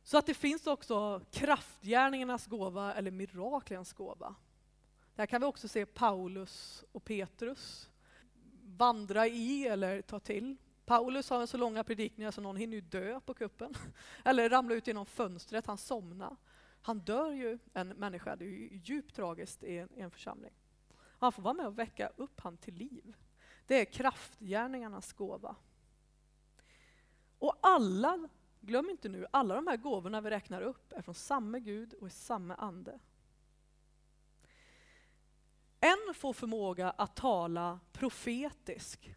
[0.03, 4.35] Så att det finns också kraftgärningarnas gåva eller miraklens gåva.
[5.15, 7.89] Där kan vi också se Paulus och Petrus
[8.63, 10.57] vandra i eller ta till.
[10.85, 13.73] Paulus har så långa predikningar så någon hinner ju dö på kuppen.
[14.23, 16.35] Eller ramla ut genom fönstret, han somnar.
[16.81, 20.51] Han dör ju, en människa, det är ju djupt tragiskt i en, i en församling.
[20.97, 23.15] Han får vara med och väcka upp han till liv.
[23.67, 25.55] Det är kraftgärningarnas gåva.
[27.39, 31.59] Och alla, glöm inte nu, alla de här gåvorna vi räknar upp är från samma
[31.59, 32.99] Gud och i samma ande.
[35.79, 39.15] En får förmåga att tala profetisk.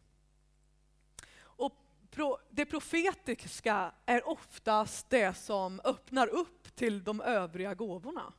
[2.51, 8.33] Det profetiska är oftast det som öppnar upp till de övriga gåvorna.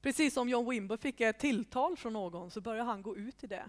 [0.00, 3.46] Precis som John Wimber fick ett tilltal från någon så börjar han gå ut i
[3.46, 3.64] det.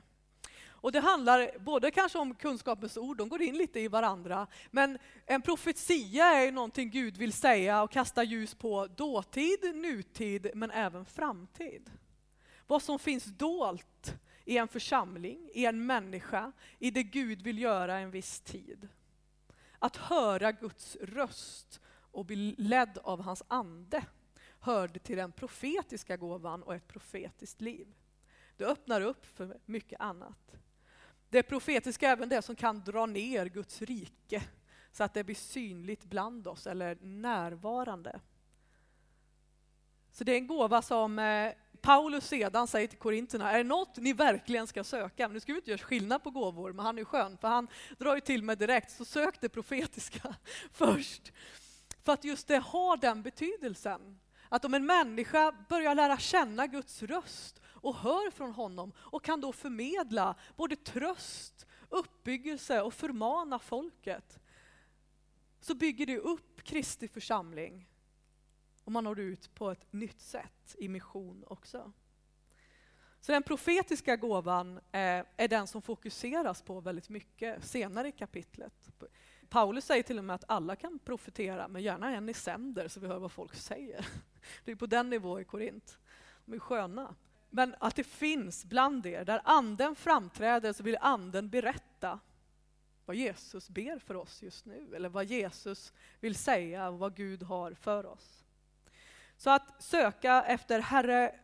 [0.67, 4.98] Och det handlar både kanske om kunskapens ord, de går in lite i varandra, men
[5.26, 11.06] en profetia är någonting Gud vill säga och kasta ljus på dåtid, nutid, men även
[11.06, 11.91] framtid.
[12.67, 17.98] Vad som finns dolt i en församling, i en människa, i det Gud vill göra
[17.98, 18.88] en viss tid.
[19.86, 24.06] Att höra Guds röst och bli ledd av hans ande
[24.60, 27.95] hörde till den profetiska gåvan och ett profetiskt liv.
[28.58, 30.56] Det öppnar upp för mycket annat.
[31.30, 34.43] Det profetiska är även det som kan dra ner Guds rike
[34.91, 38.19] så att det blir synligt bland oss eller närvarande.
[40.12, 41.54] Så det är en gåva som eh,
[41.86, 45.28] Paulus sedan säger till korinterna, är det något ni verkligen ska söka?
[45.28, 47.67] Men nu ska vi inte göra skillnad på gåvor, men han är skön, för han
[47.98, 50.36] drar ju till med direkt, så sök det profetiska
[50.71, 51.32] först.
[52.02, 54.19] För att just det har den betydelsen.
[54.50, 59.41] Att om en människa börjar lära känna Guds röst och hör från honom och kan
[59.41, 64.39] då förmedla både tröst, uppbyggelse och förmana folket,
[65.62, 67.88] så bygger det upp Kristi församling
[68.86, 71.91] och man når ut på ett nytt sätt i mission också.
[73.21, 78.74] Så den profetiska gåvan eh, är, den som fokuseras på väldigt mycket senare i kapitlet.
[79.50, 83.00] Paulus säger till och med att alla kan profetera, men gärna en i sänder så
[83.00, 84.08] vi hör vad folk säger.
[84.65, 85.98] Det är på den nivån i Korint.
[86.45, 87.15] De är sköna.
[87.50, 92.19] Men att det finns bland er, där anden framträder så vill anden berätta
[93.06, 97.43] vad Jesus ber för oss just nu, eller vad Jesus vill säga och vad Gud
[97.43, 98.44] har för oss.
[99.38, 101.36] Så att söka efter Herre,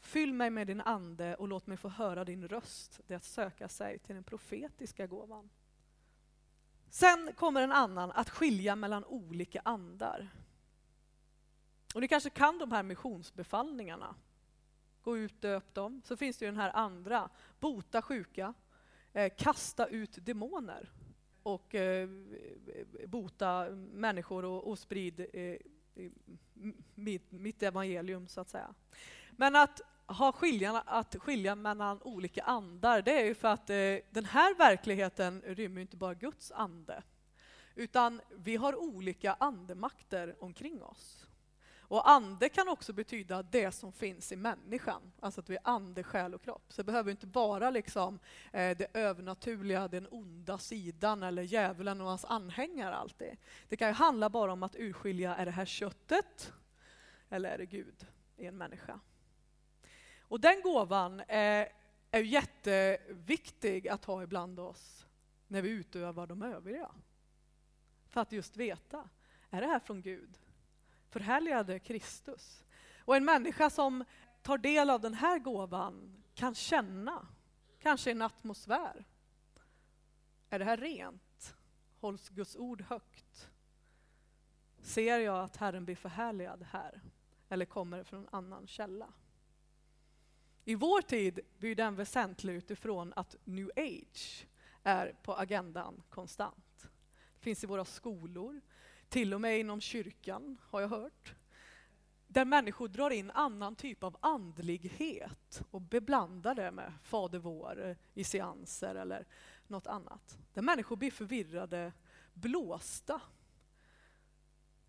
[0.00, 3.24] fyll mig med din ande och låt mig få höra din röst, det är att
[3.24, 5.50] söka sig till den profetiska gåvan.
[6.90, 10.28] Sen kommer en annan, att skilja mellan olika andar.
[11.94, 14.14] Och ni kanske kan de här missionsbefallningarna.
[15.02, 16.02] Gå ut, döp dem.
[16.04, 17.30] Så finns det ju den här andra,
[17.60, 18.54] bota sjuka,
[19.12, 20.92] eh, kasta ut demoner
[21.42, 22.08] och eh,
[23.06, 25.56] bota människor och, och sprid eh,
[26.94, 28.74] mitt, mitt evangelium, så att säga.
[29.30, 33.76] Men att ha skilja, att skilja mellan olika andar, det är ju för att eh,
[34.10, 37.02] den här verkligheten rymmer inte bara Guds ande,
[37.74, 41.25] utan vi har olika andemakter omkring oss.
[41.88, 46.02] Och ande kan också betyda det som finns i människan, alltså att vi är ande,
[46.02, 46.64] själ och kropp.
[46.68, 48.18] Så det behöver inte vara liksom,
[48.52, 53.36] eh, det övernaturliga, den onda sidan eller djävulen och hans anhängare alltid.
[53.68, 56.52] Det kan ju handla bara om att urskilja, är det här köttet
[57.28, 59.00] eller är det Gud i en människa?
[60.20, 61.68] Och den gåvan eh, är,
[62.10, 65.06] är jätteviktig att ha ibland oss
[65.46, 66.90] när vi utövar de övriga.
[68.08, 69.08] För att just veta,
[69.50, 70.38] är det här från Gud?
[71.10, 72.64] Förhärligade Kristus.
[72.98, 74.04] Och en människa som
[74.42, 77.26] tar del av den här gåvan kan känna,
[77.78, 79.04] kanske en atmosfär.
[80.50, 81.56] Är det här rent?
[82.00, 83.50] Hålls Guds ord högt?
[84.82, 87.00] Ser jag att Herren blir förhärligad här?
[87.48, 89.12] Eller kommer det från en annan källa?
[90.64, 94.46] I vår tid blir den väsentlig utifrån att new age
[94.82, 96.88] är på agendan konstant.
[97.34, 98.60] Det finns i våra skolor,
[99.08, 101.34] till och med inom kyrkan har jag hört.
[102.26, 108.24] Där människor drar in annan typ av andlighet och beblandar det med Fader vår i
[108.24, 109.26] seanser eller
[109.66, 110.38] något annat.
[110.54, 111.92] Där människor blir förvirrade,
[112.34, 113.20] blåsta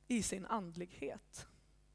[0.07, 1.47] i sin andlighet.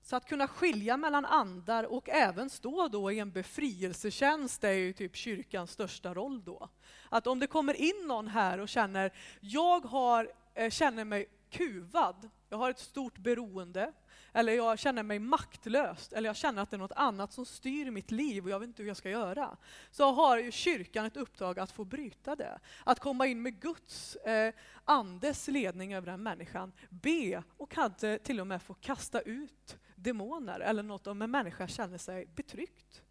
[0.03, 4.93] Så att kunna skilja mellan andar och även stå då i en befrielsetjänst är ju
[4.93, 6.69] typ kyrkans största roll då.
[7.09, 12.31] Att om det kommer in någon här och känner, jag har, eh, känner mig kuvad,
[12.49, 13.93] jag har ett stort beroende,
[14.33, 17.91] eller jag känner mig maktlös, eller jag känner att det är något annat som styr
[17.91, 19.57] mitt liv och jag vet inte hur jag ska göra.
[19.91, 22.61] Så har ju kyrkan ett uppdrag att få bryta det.
[22.85, 28.41] Att komma in med Guds eh, andes ledning över den människan, be och kanske till
[28.41, 33.03] och med få kasta ut demoner eller något om en människa känner sig betryckt.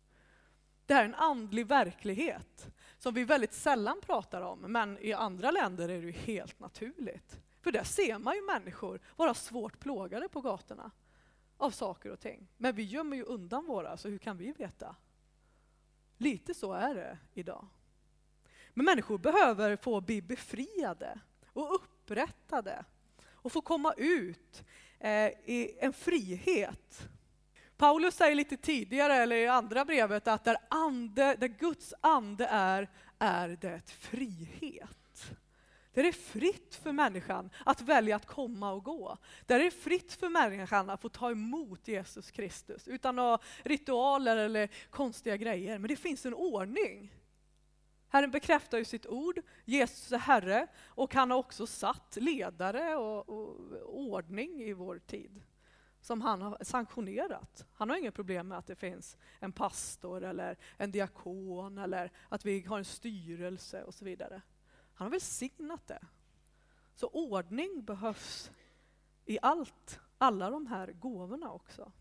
[0.85, 5.51] Det här är en andlig verklighet som vi väldigt sällan pratar om, men i andra
[5.51, 7.41] länder är det helt naturligt.
[7.61, 10.91] För där ser man ju människor vara svårt plågade på gatorna
[11.57, 12.47] av saker och ting.
[12.57, 14.95] Men vi gömmer ju undan våra, så hur kan vi veta?
[16.17, 17.67] Lite så är det idag.
[18.73, 21.19] Men människor behöver få bli befriade
[21.53, 22.85] och upprättade
[23.31, 24.63] och få komma ut
[24.99, 27.09] eh, i en frihet.
[27.77, 32.89] Paulus säger lite tidigare, eller i andra brevet, att där, ande, där Guds ande är,
[33.19, 35.00] är det frihet.
[35.93, 39.17] Där det är fritt för människan att välja att komma och gå.
[39.45, 44.37] Där det är fritt för människan att få ta emot Jesus Kristus utan några ritualer
[44.37, 45.79] eller konstiga grejer.
[45.79, 47.13] Men det finns en ordning.
[48.07, 53.29] Herren bekräftar ju sitt ord, Jesus är Herre och han har också satt ledare och,
[53.29, 55.41] och ordning i vår tid
[56.01, 57.65] som han har sanktionerat.
[57.73, 62.45] Han har inget problem med att det finns en pastor eller en diakon eller att
[62.45, 64.41] vi har en styrelse och så vidare.
[65.01, 65.99] Han har välsignat det.
[66.95, 68.51] Så ordning behövs
[69.25, 71.91] i allt, alla de här gåvorna också.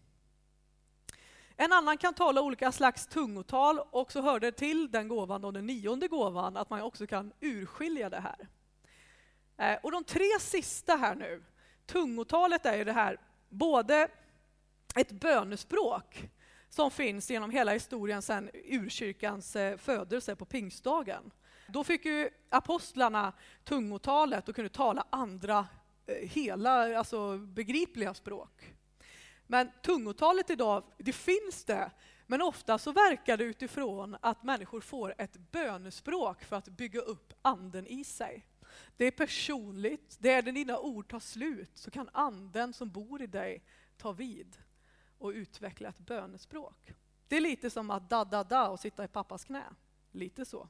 [1.57, 5.67] En annan kan tala olika slags tungotal och så hör det till den gåvan den
[5.67, 8.49] nionde gåvan att man också kan urskilja det här.
[9.57, 11.45] Eh, och de tre sista här nu,
[11.87, 14.09] tungotalet är ju det här, både
[14.97, 16.31] ett bönespråk
[16.69, 21.31] som finns genom hela historien sedan urkyrkans eh, födelse på pingstdagen.
[21.73, 23.33] Då fick ju apostlarna
[23.65, 25.67] tungotalet och kunde tala andra
[26.07, 28.75] eh, hela, alltså begripliga språk.
[29.47, 31.91] Men tungotalet idag, det finns det,
[32.27, 37.33] men ofta så verkar det utifrån att människor får ett bönespråk för att bygga upp
[37.43, 38.47] anden i sig.
[38.97, 43.23] Det är personligt, det är när dina ord tar slut så kan anden som bor
[43.23, 43.65] i dig
[43.97, 44.57] ta vid
[45.19, 46.95] och utveckla ett bönespråk.
[47.29, 49.65] Det är lite som att da-da-da och sitta i pappas knä.
[50.13, 50.69] Lite så.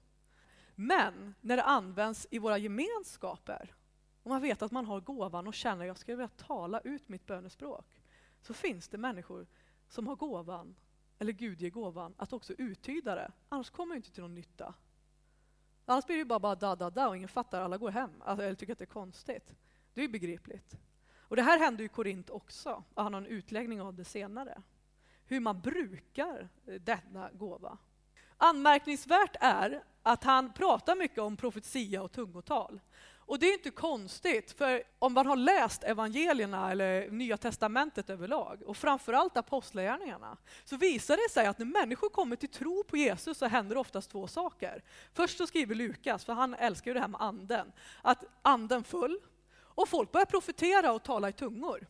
[0.83, 3.75] Men när det används i våra gemenskaper,
[4.23, 7.09] och man vet att man har gåvan och känner att jag skulle vilja tala ut
[7.09, 8.03] mitt bönespråk,
[8.41, 9.47] så finns det människor
[9.89, 10.77] som har gåvan,
[11.19, 13.33] eller Gud ger gåvan, att också uttyda det.
[13.49, 14.75] Annars kommer det inte till någon nytta.
[15.85, 18.45] Annars blir det bara, bara da, da, da och ingen fattar, alla går hem, alltså,
[18.45, 19.55] eller tycker att det är konstigt.
[19.95, 20.79] Det är ju begripligt.
[21.17, 24.63] Och det här händer i Korint också, och han har en utläggning av det senare.
[25.25, 27.79] Hur man brukar eh, denna gåva.
[28.43, 32.81] Anmärkningsvärt är att han pratar mycket om profetia och tungotal.
[33.17, 38.63] Och det är inte konstigt, för om man har läst evangelierna eller Nya Testamentet överlag,
[38.67, 43.39] och framförallt apostlagärningarna, så visar det sig att när människor kommer till tro på Jesus
[43.39, 44.83] så händer det oftast två saker.
[45.15, 47.73] Först så skriver Lukas, för han älskar ju det här med anden,
[48.03, 49.19] att anden föll
[49.59, 51.87] och folk börjar profetera och tala i tungor.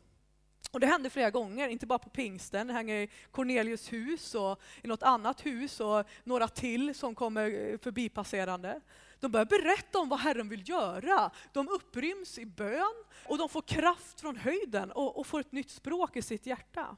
[0.70, 4.60] Och det hände flera gånger, inte bara på pingsten, det hänger i Cornelius hus och
[4.82, 8.80] i något annat hus och några till som kommer eh, förbipasserande.
[9.20, 11.30] De börjar berätta om vad Herren vill göra.
[11.52, 15.70] De uppryms i bön och de får kraft från höjden och, och får ett nytt
[15.70, 16.96] språk i sitt hjärta.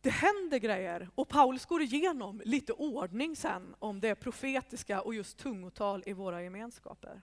[0.00, 5.38] Det händer grejer och Paulus går igenom lite ordning sen om det profetiska och just
[5.38, 7.22] tungotal i våra gemenskaper.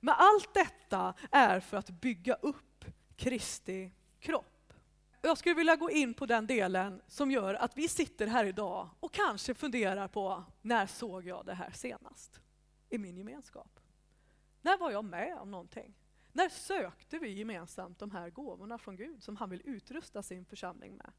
[0.00, 2.67] Men allt detta är för att bygga upp
[3.18, 3.90] Kristi
[4.20, 4.72] kropp.
[5.22, 8.88] Jag skulle vilja gå in på den delen som gör att vi sitter här idag
[9.00, 12.40] och kanske funderar på när såg jag det här senast
[12.88, 13.80] i min gemenskap?
[14.62, 15.94] När var jag med om någonting?
[16.32, 20.96] När sökte vi gemensamt de här gåvorna från Gud som han vill utrusta sin församling
[20.96, 21.12] med?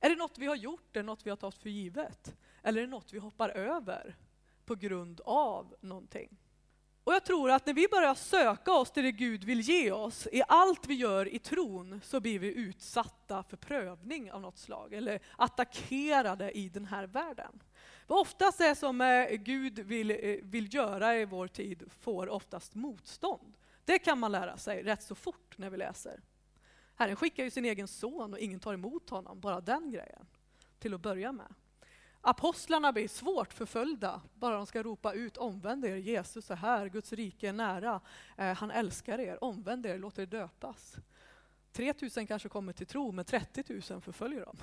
[0.00, 2.36] Är det något vi har gjort, är det något vi har tagit för givet?
[2.62, 4.16] Eller är det något vi hoppar över
[4.64, 6.38] på grund av någonting?
[7.06, 10.28] Och jag tror att när vi börjar söka oss till det Gud vill ge oss,
[10.32, 14.92] i allt vi gör i tron, så blir vi utsatta för prövning av något slag,
[14.92, 17.62] eller attackerade i den här världen.
[18.06, 22.74] Vad oftast det som eh, Gud vill, eh, vill göra i vår tid får oftast
[22.74, 23.56] motstånd.
[23.84, 26.20] Det kan man lära sig rätt så fort när vi läser.
[26.94, 30.26] Herren skickar ju sin egen son och ingen tar emot honom, bara den grejen,
[30.78, 31.54] till att börja med.
[32.28, 37.12] Apostlarna blir svårt förföljda, bara de ska ropa ut omvänd er, Jesus är här, Guds
[37.12, 38.00] rike är nära,
[38.36, 40.96] eh, han älskar er, omvänd er, låt er döpas.
[41.72, 44.56] 3000 kanske kommer till tro, men 30 000 förföljer dem.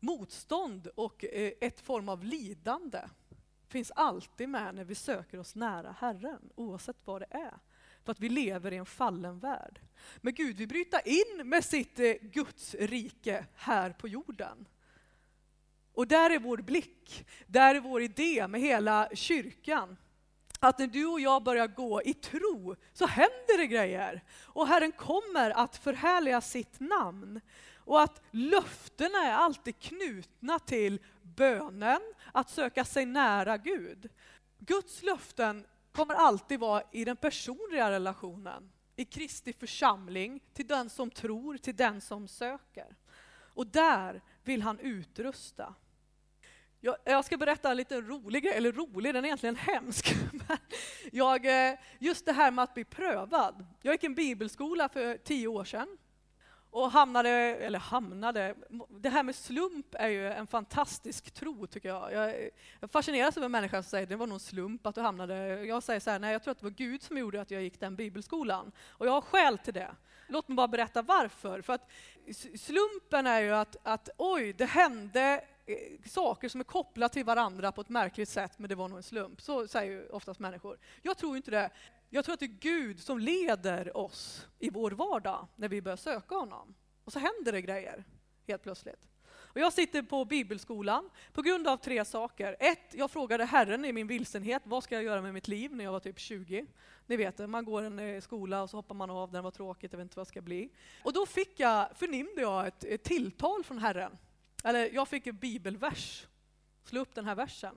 [0.00, 3.00] Motstånd och eh, ett form av lidande
[3.68, 7.58] finns alltid med när vi söker oss nära Herren, oavsett vad det är.
[8.04, 9.80] För att vi lever i en fallen värld.
[10.16, 14.66] Men Gud vill bryta in med sitt eh, Guds rike här på jorden.
[15.94, 19.96] Och där är vår blick, där är vår idé med hela kyrkan.
[20.60, 24.24] Att när du och jag börjar gå i tro så händer det grejer.
[24.42, 27.40] Och Herren kommer att förhärliga sitt namn.
[27.74, 32.00] Och att löftena är alltid knutna till bönen,
[32.32, 34.08] att söka sig nära Gud.
[34.58, 41.10] Guds löften kommer alltid vara i den personliga relationen, i Kristi församling, till den som
[41.10, 42.96] tror, till den som söker.
[43.60, 45.74] Och där vill han utrusta.
[46.80, 50.14] Jag, jag ska berätta en liten rolig grej, eller rolig, den är egentligen hemsk.
[51.12, 53.66] jag, eh, just det här med att bli prövad.
[53.82, 55.98] Jag gick en bibelskola för tio år sedan
[56.70, 58.54] och hamnade, eller hamnade,
[58.88, 62.12] det här med slump är ju en fantastisk tro tycker jag.
[62.12, 62.50] Jag,
[62.80, 65.64] jag fascineras över människor som säger att det var någon slump att du hamnade.
[65.64, 67.62] Jag säger så här, nej jag tror att det var Gud som gjorde att jag
[67.62, 68.72] gick den bibelskolan.
[68.88, 69.90] Och jag har skäl till det.
[70.30, 71.62] Låt mig bara berätta varför.
[71.62, 71.90] För att
[72.58, 77.72] slumpen är ju att, att oj, det hände eh, saker som är kopplade till varandra
[77.72, 79.40] på ett märkligt sätt, men det var nog en slump.
[79.40, 80.78] Så säger ju oftast människor.
[81.02, 81.70] Jag tror inte det.
[82.10, 85.96] Jag tror att det är Gud som leder oss i vår vardag när vi börjar
[85.96, 86.74] söka honom.
[87.04, 88.04] Och så händer det grejer
[88.46, 89.08] helt plötsligt.
[89.52, 92.56] Och jag sitter på bibelskolan på grund av tre saker.
[92.60, 95.84] Ett, jag frågade Herren i min vilsenhet, vad ska jag göra med mitt liv när
[95.84, 96.66] jag var typ 20?
[97.06, 99.92] Ni vet man går en eh, skola och så hoppar man av, den var tråkigt,
[99.92, 100.70] jag vet inte vad det ska bli.
[101.04, 104.18] Och då fick jag, förnimde jag ett, ett tilltal från Herren.
[104.64, 106.26] Eller jag fick en bibelvers.
[106.84, 107.76] Slå upp den här versen.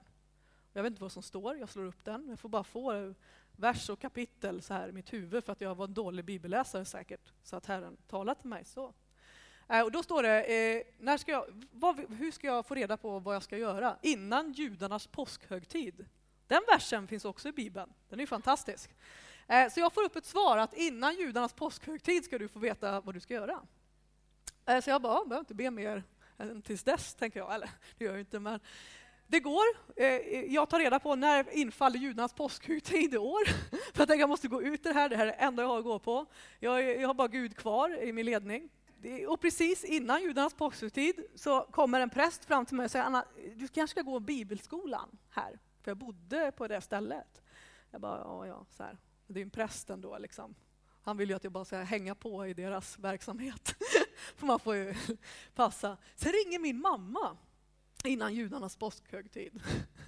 [0.74, 2.30] Jag vet inte vad som står, jag slår upp den.
[2.30, 3.12] Jag får bara få eh,
[3.52, 6.86] vers och kapitel så här i mitt huvud för att jag var en dålig bibelläsare
[6.86, 7.34] säkert.
[7.44, 8.94] Så att Herren talade till mig så.
[9.70, 12.98] Eh, och då står det, eh, när ska jag, vad, hur ska jag få reda
[12.98, 16.06] på vad jag ska göra innan judarnas påskhögtid?
[16.48, 18.90] Den versen finns också i Bibeln, den är fantastisk.
[19.48, 23.02] Eh, så jag får upp ett svar att innan judarnas påskhögtid ska du få veta
[23.02, 23.60] vad du ska göra.
[24.66, 26.04] Eh, så jag bara, jag behöver inte be mer
[26.38, 27.56] än tills dess, tänker jag.
[27.56, 28.60] Eller det gör jag inte, men
[29.28, 29.64] det går.
[29.96, 33.46] Eh, eh, jag tar reda på när infaller judarnas påskhögtid i år.
[33.70, 35.70] För jag tänker jag måste gå ut det här, det här är det enda jag
[35.70, 36.26] har att gå på.
[36.60, 38.70] Jag, jag har bara Gud kvar i min ledning.
[39.28, 43.26] Och precis innan judarnas påskhögtid så kommer en präst fram till mig och säger Anna,
[43.56, 47.42] du kanske ska gå bibelskolan här, för jag bodde på det stället.
[47.92, 48.98] Jag bara, ja, ja, så här.
[49.28, 50.56] Det är ju en präst ändå liksom.
[51.02, 53.76] Han vill ju att jag bara ska hänga på i deras verksamhet.
[54.36, 54.96] för man får ju
[55.56, 55.98] passa.
[56.16, 57.38] Sen ringer min mamma
[58.04, 59.62] innan judarnas påskhögtid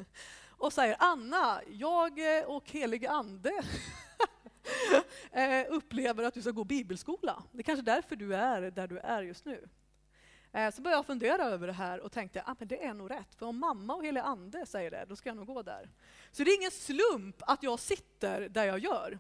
[0.50, 3.52] och säger Anna, jag och helig ande
[5.32, 7.44] Eh, upplever att du ska gå bibelskola.
[7.52, 9.70] Det är kanske därför du är där du är just nu.
[10.52, 13.12] Eh, så började jag fundera över det här och tänkte att ah, det är nog
[13.12, 13.36] rätt.
[13.36, 15.90] För om mamma och heliga ande säger det, då ska jag nog gå där.
[16.32, 19.20] Så det är ingen slump att jag sitter där jag gör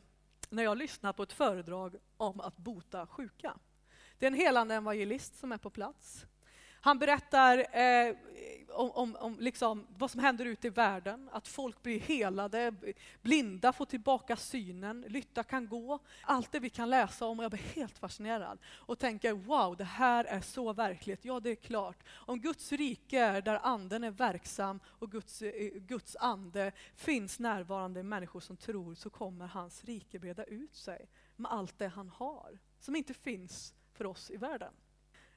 [0.49, 3.57] när jag lyssnar på ett föredrag om att bota sjuka.
[4.17, 6.25] Det är en helande evangelist som är på plats.
[6.85, 8.15] Han berättar eh,
[8.69, 12.73] om, om, om liksom vad som händer ute i världen, att folk blir helade,
[13.21, 15.99] blinda får tillbaka synen, lytta kan gå.
[16.21, 19.83] Allt det vi kan läsa om och jag blir helt fascinerad och tänker wow, det
[19.83, 21.25] här är så verkligt.
[21.25, 22.03] Ja, det är klart.
[22.11, 27.99] Om Guds rike är där anden är verksam och Guds, eh, Guds ande finns närvarande
[27.99, 32.09] i människor som tror så kommer hans rike breda ut sig med allt det han
[32.09, 34.73] har, som inte finns för oss i världen.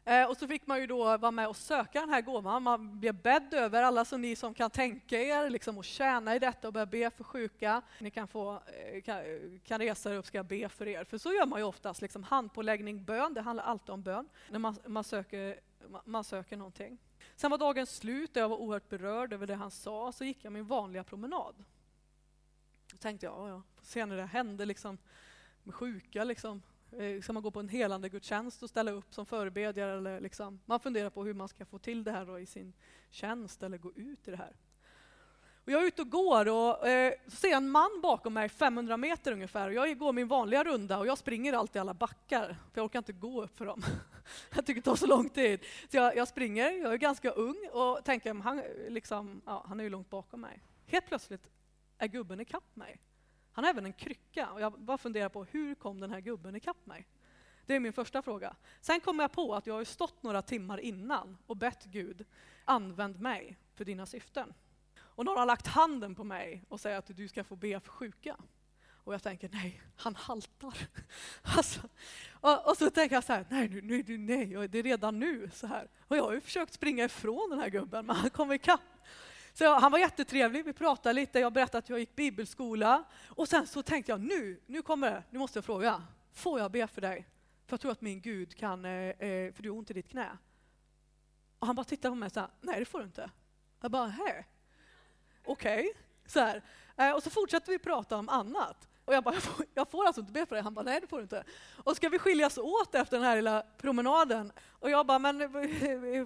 [0.09, 2.63] Eh, och så fick man ju då vara med och söka den här gåvan.
[2.63, 6.39] Man blev bedd över alla som ni som kan tänka er liksom, och tjäna i
[6.39, 7.83] detta och börja be för sjuka.
[8.01, 9.23] Ni kan, få, eh, kan,
[9.65, 11.05] kan resa er upp, ska jag be för er.
[11.05, 14.59] För så gör man ju oftast, liksom, handpåläggning, bön, det handlar alltid om bön när
[14.59, 15.61] man, man, söker,
[16.05, 16.99] man söker någonting.
[17.37, 20.45] Sen var dagen slut och jag var oerhört berörd över det han sa, så gick
[20.45, 21.65] jag min vanliga promenad.
[22.91, 24.99] Då tänkte jag, ja, ja, se när det händer liksom,
[25.63, 29.27] med sjuka, liksom, Eh, ska man gå på en helande gudstjänst och ställa upp som
[29.27, 29.99] förebedjare?
[29.99, 32.73] Eller liksom, man funderar på hur man ska få till det här i sin
[33.11, 34.57] tjänst eller gå ut i det här.
[35.69, 38.49] Och jag är ute och går och eh, så ser jag en man bakom mig,
[38.49, 39.69] 500 meter ungefär.
[39.69, 42.99] Och jag går min vanliga runda och jag springer alltid alla backar, för jag orkar
[42.99, 43.83] inte gå upp för dem.
[44.55, 45.61] jag tycker det tar så lång tid.
[45.91, 49.85] Så jag, jag springer, jag är ganska ung och tänker, han, liksom, ja, han är
[49.85, 50.63] ju långt bakom mig.
[50.87, 51.51] Helt plötsligt
[51.99, 53.01] är gubben ikapp mig.
[53.59, 56.57] Han har även en krycka och jag bara funderar på hur kom den här gubben
[56.57, 57.07] ikapp mig?
[57.67, 58.57] Det är min första fråga.
[58.81, 62.25] Sen kommer jag på att jag har stått några timmar innan och bett Gud,
[62.65, 64.55] använd mig för dina syften.
[64.99, 67.91] Och någon har lagt handen på mig och säger att du ska få be för
[67.91, 68.37] sjuka.
[68.91, 70.75] Och jag tänker, nej, han haltar.
[71.43, 71.81] Alltså,
[72.31, 75.51] och, och, så tänker jag så här, nej, nej, nej, nej, det är redan nu
[75.55, 75.89] så här.
[76.01, 78.81] Och jag har ju försökt springa ifrån den här gubben, men han kom ikapp.
[79.59, 83.05] Så han var jättetrevlig, vi pratade lite, jag berättade att jag gick bibelskola.
[83.29, 86.03] Och sen så tänkte jag, nu, nu kommer det, nu måste jag fråga,
[86.33, 87.29] får jag be för dig?
[87.67, 90.09] För jag tror att min Gud kan, eh, eh för du har ont i ditt
[90.09, 90.39] knä.
[91.59, 93.31] Och han bara tittade på mig och sa, nej det får du inte.
[93.81, 94.47] Jag bara, hej,
[95.45, 95.93] okej.
[96.27, 96.61] Okay.
[96.97, 98.89] Eh, och så fortsatte vi prata om annat.
[99.09, 100.63] Och jag bara, jag får, jag får alltså inte be för dig?
[100.63, 101.45] Han bara, nej det får du inte.
[101.85, 104.53] Och ska vi skiljas åt efter den här lilla promenaden?
[104.71, 105.39] Och jag bara, men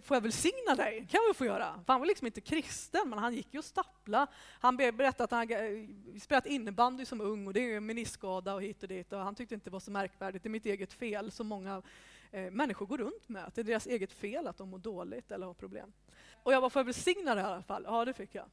[0.02, 1.06] får jag välsigna dig?
[1.10, 1.74] kan jag väl få göra.
[1.86, 4.26] För han var liksom inte kristen, men han gick ju och stappla.
[4.60, 8.82] Han berättade att han eh, spelat innebandy som ung och det är meniskskada och hit
[8.82, 9.12] och dit.
[9.12, 11.82] Och han tyckte inte det var så märkvärdigt, det är mitt eget fel som många
[12.30, 13.44] eh, människor går runt med.
[13.44, 15.92] Att det är deras eget fel att de mår dåligt eller har problem.
[16.42, 17.84] Och jag bara, får jag välsigna dig i alla fall?
[17.86, 18.46] Ja, det fick jag.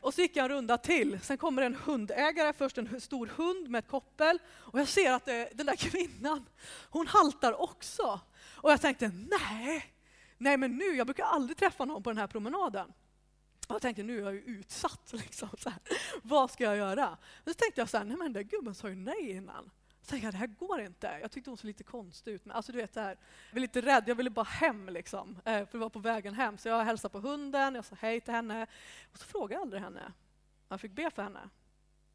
[0.00, 1.20] Och så gick jag en runda till.
[1.22, 4.38] Sen kommer en hundägare, först en stor hund med ett koppel.
[4.48, 6.46] Och jag ser att det, den där kvinnan,
[6.90, 8.20] hon haltar också.
[8.54, 9.94] Och jag tänkte, nej,
[10.38, 12.92] nej men nu, jag brukar aldrig träffa någon på den här promenaden.
[13.68, 15.12] Och jag tänkte, nu är jag ju utsatt.
[15.12, 15.80] Liksom, så här.
[16.22, 17.18] Vad ska jag göra?
[17.44, 19.70] Men så tänkte jag, så här, nej men den där gubben sa ju nej innan
[20.10, 21.18] tänkte jag, det här går inte.
[21.22, 22.44] Jag tyckte hon såg lite konstig ut.
[22.44, 23.16] Men alltså, du vet, det här,
[23.48, 24.88] jag var lite rädd, jag ville bara hem.
[24.88, 26.58] Liksom, eh, för det var på vägen hem.
[26.58, 28.66] Så jag hälsade på hunden, jag sa hej till henne.
[29.12, 30.12] Och så frågade jag aldrig henne.
[30.68, 31.50] Jag fick be för henne.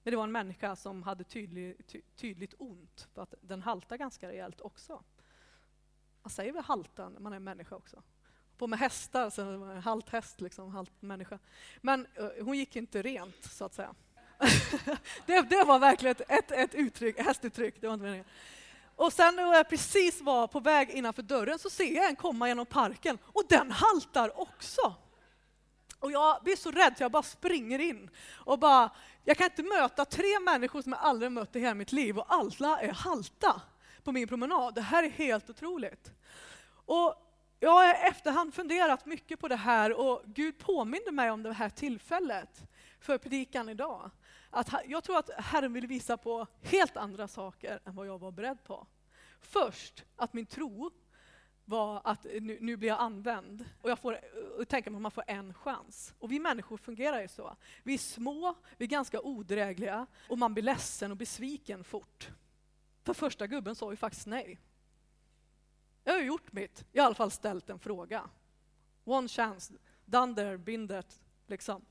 [0.04, 3.08] Men det var en människa som hade tydlig, ty, tydligt ont.
[3.14, 5.04] För att den haltar ganska rejält också.
[6.22, 8.04] Man säger väl halta när man är människa också.
[8.58, 11.40] På med hästar, så halt häst, liksom, halt människa.
[11.82, 13.96] Men uh, hon gick inte rent, så att säga
[15.26, 17.82] det, det, var verkligen ett, ett, uttryck, hästuttryck.
[17.82, 18.26] Det var inte meningen.
[18.96, 22.48] Och sen när jag precis var på väg innanför dörren så ser jag en komma
[22.48, 24.96] genom parken och den haltar också.
[26.00, 28.90] Och jag blir så rädd så jag bara springer in och bara,
[29.24, 32.26] jag kan inte möta tre människor som jag aldrig mött i hela mitt liv och
[32.34, 33.62] alla är halta
[34.04, 34.76] på min promenad.
[34.76, 36.12] Det här är helt otroligt.
[36.86, 37.16] Och
[37.60, 41.54] jag har i efterhand funderat mycket på det här och Gud påminde mig om det
[41.54, 42.64] här tillfället
[43.00, 44.12] för predikan idag
[44.56, 48.32] att jag tror att Herren vill visa på helt andra saker än vad jag var
[48.32, 48.88] beredd på.
[49.42, 50.92] Först att min tro
[51.66, 55.12] var att nu, nu blir jag använd och jag får eh, tänka mig att man
[55.12, 56.14] får en chans.
[56.20, 57.56] Och vi människor fungerar ju så.
[57.84, 62.30] Vi är små, vi är ganska odrägliga och man blir ledsen och besviken fort.
[63.04, 64.60] För första gubben sa ju faktiskt nej.
[66.04, 68.30] Jag har gjort mitt, i alla fall ställt en fråga.
[69.04, 69.74] One chance,
[70.06, 71.86] done there, been that, liksom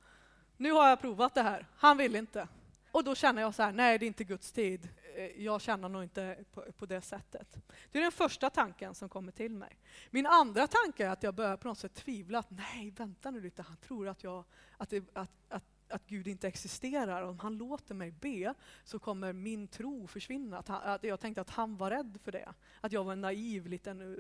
[0.57, 2.49] nu har jag provat det här, han vill inte.
[2.95, 4.89] Och då känner jag så här, nej det är inte Guds tid.
[5.17, 7.57] Eh, jag känner nog inte på, på, det sättet.
[7.93, 9.79] Det är den första tanken som kommer till mig.
[10.11, 12.39] Min andra tanke är att jag börjar på något sätt tvivla.
[12.39, 14.45] Att, nej, vänta nu lite, han tror att, jag,
[14.77, 17.23] att, det, att, att, att Gud inte existerar.
[17.23, 20.59] Om han låter mig be så kommer min tro försvinna.
[20.59, 22.55] Att, han, att jag tänkte att han var rädd för det.
[22.81, 24.17] Att jag var en naiv liten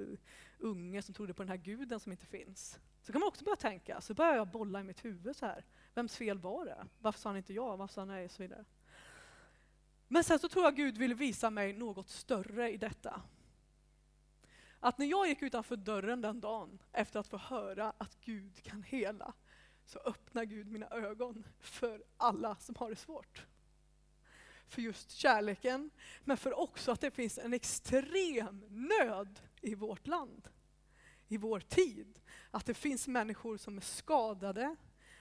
[0.58, 2.78] unge som trodde på den här guden som inte finns.
[3.02, 4.00] Så kan man också börja tänka.
[4.00, 5.64] Så börjar jag bolla i mitt huvud så här.
[5.94, 6.86] Vems fel var det?
[6.98, 7.76] Varför sa han inte ja?
[7.76, 8.24] Varför sa han nej?
[8.24, 8.64] Och så vidare.
[10.08, 13.22] Men sen så tror jag Gud vill visa mig något större i detta.
[14.80, 18.82] Att när jag gick utanför dörren den dagen efter att få höra att Gud kan
[18.82, 19.34] hela
[19.84, 23.46] så öppnar Gud mina ögon för alla som har det svårt.
[24.68, 25.90] För just kärleken,
[26.24, 30.48] men för också att det finns en extrem nöd i vårt land,
[31.28, 32.20] i vår tid.
[32.50, 34.76] Att det finns människor som är skadade,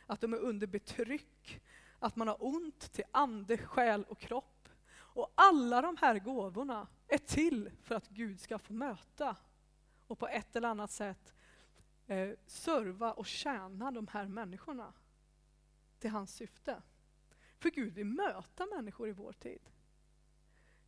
[0.08, 1.62] att de är under betryck,
[2.00, 4.70] att man har ont till ande, själ och kropp.
[4.96, 9.36] Och alla de här gåvorna är till för att Gud ska få möta
[10.08, 11.34] och på ett eller annat sätt
[12.08, 14.94] eh, serva och tjäna de här människorna
[16.00, 16.82] till hans syfte.
[17.60, 19.62] För Gud vill möta människor i vår tid.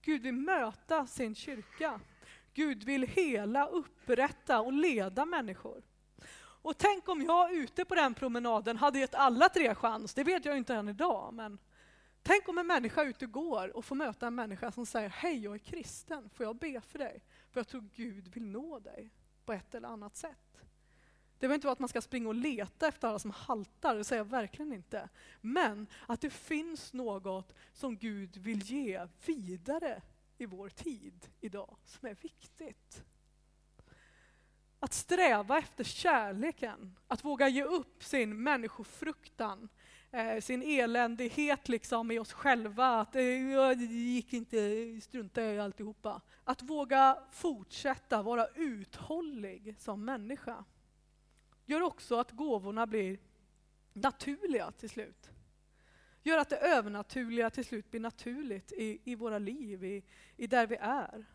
[0.01, 1.99] Gud vill möta sin kyrka.
[2.53, 5.83] Gud vill hela, upprätta och leda människor.
[6.65, 10.45] Och tänk om jag ute på den promenaden hade gett alla tre chans, det vet
[10.45, 11.57] jag inte än idag, men
[12.23, 15.53] tänk om en människa ute går och får möta en människa som säger Hej, jag
[15.53, 17.23] är kristen, får jag be för dig?
[17.51, 19.13] För jag tror Gud vill nå dig
[19.45, 20.61] på ett eller annat sätt.
[21.33, 24.03] Det behöver inte vara att man ska springa och leta efter alla som haltar, det
[24.03, 25.09] säger jag verkligen inte.
[25.41, 30.01] Men att det finns något som Gud vill ge vidare
[30.37, 33.03] i vår tid idag, som är viktigt.
[34.85, 39.69] Att sträva efter kärleken, att våga ge upp sin människofruktan,
[40.11, 43.21] eh, sin eländighet liksom i oss själva, att eh,
[43.77, 44.57] det gick inte,
[45.01, 46.21] strunta i alltihopa.
[46.43, 50.63] Att våga fortsätta vara uthållig som människa
[51.65, 53.19] gör också att gåvorna blir
[53.93, 55.29] naturliga till slut.
[56.23, 60.03] Gör att det övernaturliga till slut blir naturligt i, i våra liv, i,
[60.37, 61.25] i där vi är.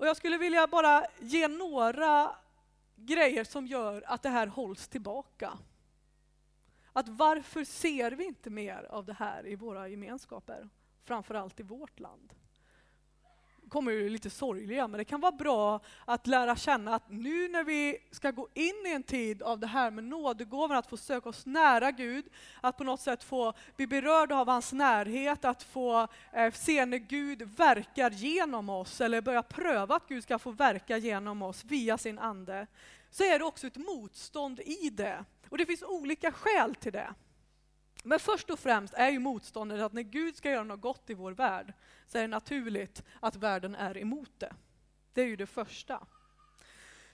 [0.00, 2.36] Och jag skulle vilja bara ge några
[2.96, 5.58] grejer som gör att det här hålls tillbaka.
[6.92, 10.68] Att varför ser vi inte mer av det här i våra gemenskaper?
[11.04, 12.34] Framförallt i vårt land
[13.70, 17.64] kommer ju lite sorgliga, men det kan vara bra att lära känna att nu när
[17.64, 21.28] vi ska gå in i en tid av det här med nådegåvan, att få söka
[21.28, 22.24] oss nära Gud,
[22.60, 26.98] att på något sätt få bli berörda av hans närhet, att få eh, se när
[26.98, 31.98] Gud verkar genom oss, eller börja pröva att Gud ska få verka genom oss via
[31.98, 32.66] sin ande,
[33.10, 35.24] så är det också ett motstånd i det.
[35.48, 37.14] Och det finns olika skäl till det.
[38.02, 41.14] Men först och främst är ju motståndet att när Gud ska göra något gott i
[41.14, 41.72] vår värld
[42.06, 44.52] så är det naturligt att världen är emot det.
[45.12, 46.06] Det är ju det första.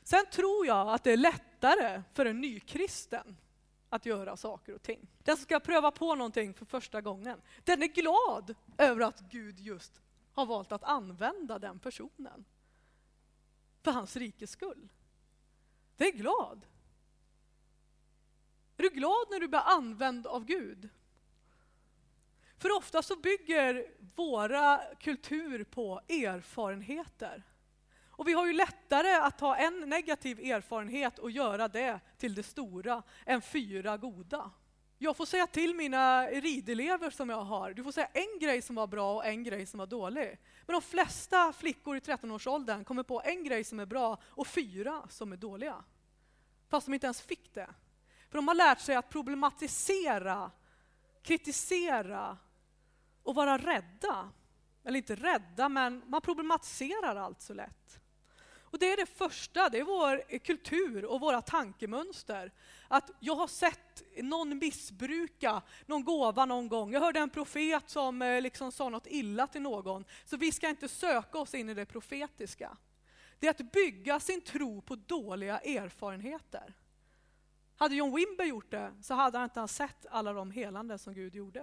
[0.02, 3.36] Sen tror jag att det är lättare för en nykristen
[3.88, 5.08] att göra saker och ting.
[5.18, 9.60] Den som ska pröva på någonting för första gången, den är glad över att Gud
[9.60, 10.00] just
[10.32, 12.44] har valt att använda den personen.
[13.82, 14.88] För hans rikes skull.
[15.96, 16.66] Det är glad.
[18.76, 20.88] Är du glad när du blir använd av Gud?
[22.58, 27.42] För ofta så bygger våra kultur på erfarenheter.
[28.08, 32.42] Och vi har ju lättare att ta en negativ erfarenhet och göra det till det
[32.42, 34.50] stora än fyra goda.
[34.98, 38.76] Jag får säga till mina ridelever som jag har, du får säga en grej som
[38.76, 40.38] var bra och en grej som var dålig.
[40.66, 45.02] Men de flesta flickor i 13-årsåldern kommer på en grej som är bra och fyra
[45.08, 45.84] som är dåliga.
[46.68, 47.68] Fast de inte ens fick det.
[48.28, 50.50] För de har lärt sig att problematisera,
[51.22, 52.38] kritisera
[53.22, 54.30] och vara rädda.
[54.84, 58.00] Eller inte rädda, men man problematiserar allt så lätt.
[58.76, 62.52] Och det är det första, det är vår kultur och våra tankemönster.
[62.88, 66.92] Att jag har sett någon missbruka någon gåva någon gång.
[66.92, 70.04] Jag hörde en profet som eh, liksom sa något illa till någon.
[70.24, 72.76] Så vi ska inte söka oss in i det profetiska.
[73.38, 76.74] Det är att bygga sin tro på dåliga erfarenheter.
[77.76, 81.34] Hade John Wimber gjort det så hade han inte sett alla de helande som Gud
[81.34, 81.60] gjorde.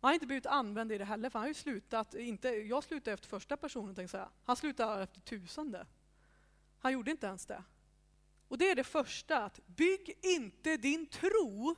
[0.00, 2.84] Han har inte blivit använd i det heller, för han har ju slutat, inte, jag
[2.84, 4.28] slutade efter första personen, tänkte säga.
[4.44, 5.86] han slutade efter tusende.
[6.78, 7.64] Han gjorde inte ens det.
[8.48, 11.76] Och det är det första, att bygg inte din tro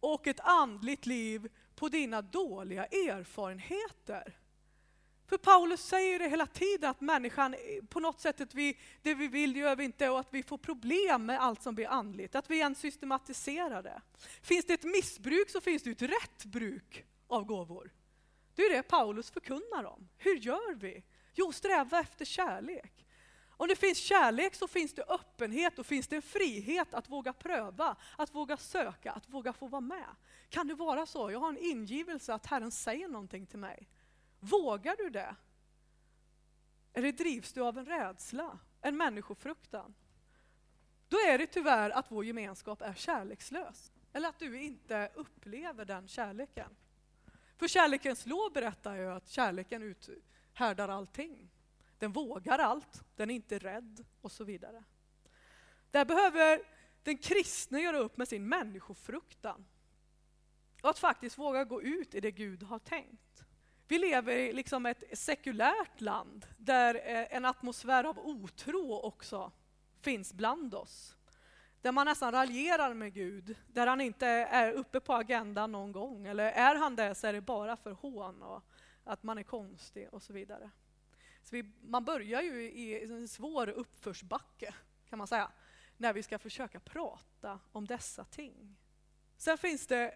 [0.00, 4.41] och ett andligt liv på dina dåliga erfarenheter.
[5.32, 7.54] För Paulus säger det hela tiden att människan
[7.88, 10.58] på något sätt, att vi, det vi vill gör vi inte och att vi får
[10.58, 12.34] problem med allt som blir andligt.
[12.34, 14.02] Att vi ens systematiserar det.
[14.42, 17.90] Finns det ett missbruk så finns det ett rätt bruk av gåvor.
[18.54, 20.08] Det är det Paulus förkunnar om.
[20.16, 21.04] Hur gör vi?
[21.34, 23.06] Jo, sträva efter kärlek.
[23.48, 27.32] Om det finns kärlek så finns det öppenhet och finns det en frihet att våga
[27.32, 30.08] pröva, att våga söka, att våga få vara med.
[30.48, 31.30] Kan det vara så?
[31.30, 33.88] Jag har en ingivelse att Herren säger någonting till mig.
[34.44, 35.36] Vågar du det?
[36.92, 39.94] Eller drivs du av en rädsla, en människofruktan?
[41.08, 43.92] Då är det tyvärr att vår gemenskap är kärlekslös.
[44.12, 46.76] Eller att du inte upplever den kärleken.
[47.56, 51.50] För kärlekens lov berättar ju att kärleken uthärdar allting.
[51.98, 54.84] Den vågar allt, den är inte rädd och så vidare.
[55.90, 56.62] Där behöver
[57.02, 59.64] den kristne göra upp med sin människofruktan.
[60.82, 63.44] Och att faktiskt våga gå ut i det Gud har tänkt.
[63.92, 69.52] Vi lever i liksom ett sekulärt land där eh, en atmosfär av otro också
[70.00, 71.16] finns bland oss.
[71.80, 76.26] Där man nästan raljerar med Gud, där han inte är uppe på agendan någon gång.
[76.26, 78.62] Eller är han det så är det bara för hån och
[79.04, 80.70] att man är konstig och så vidare.
[81.42, 84.74] Så vi, man börjar ju i en svår uppförsbacke
[85.08, 85.50] kan man säga,
[85.96, 88.76] när vi ska försöka prata om dessa ting.
[89.36, 90.14] Sen finns det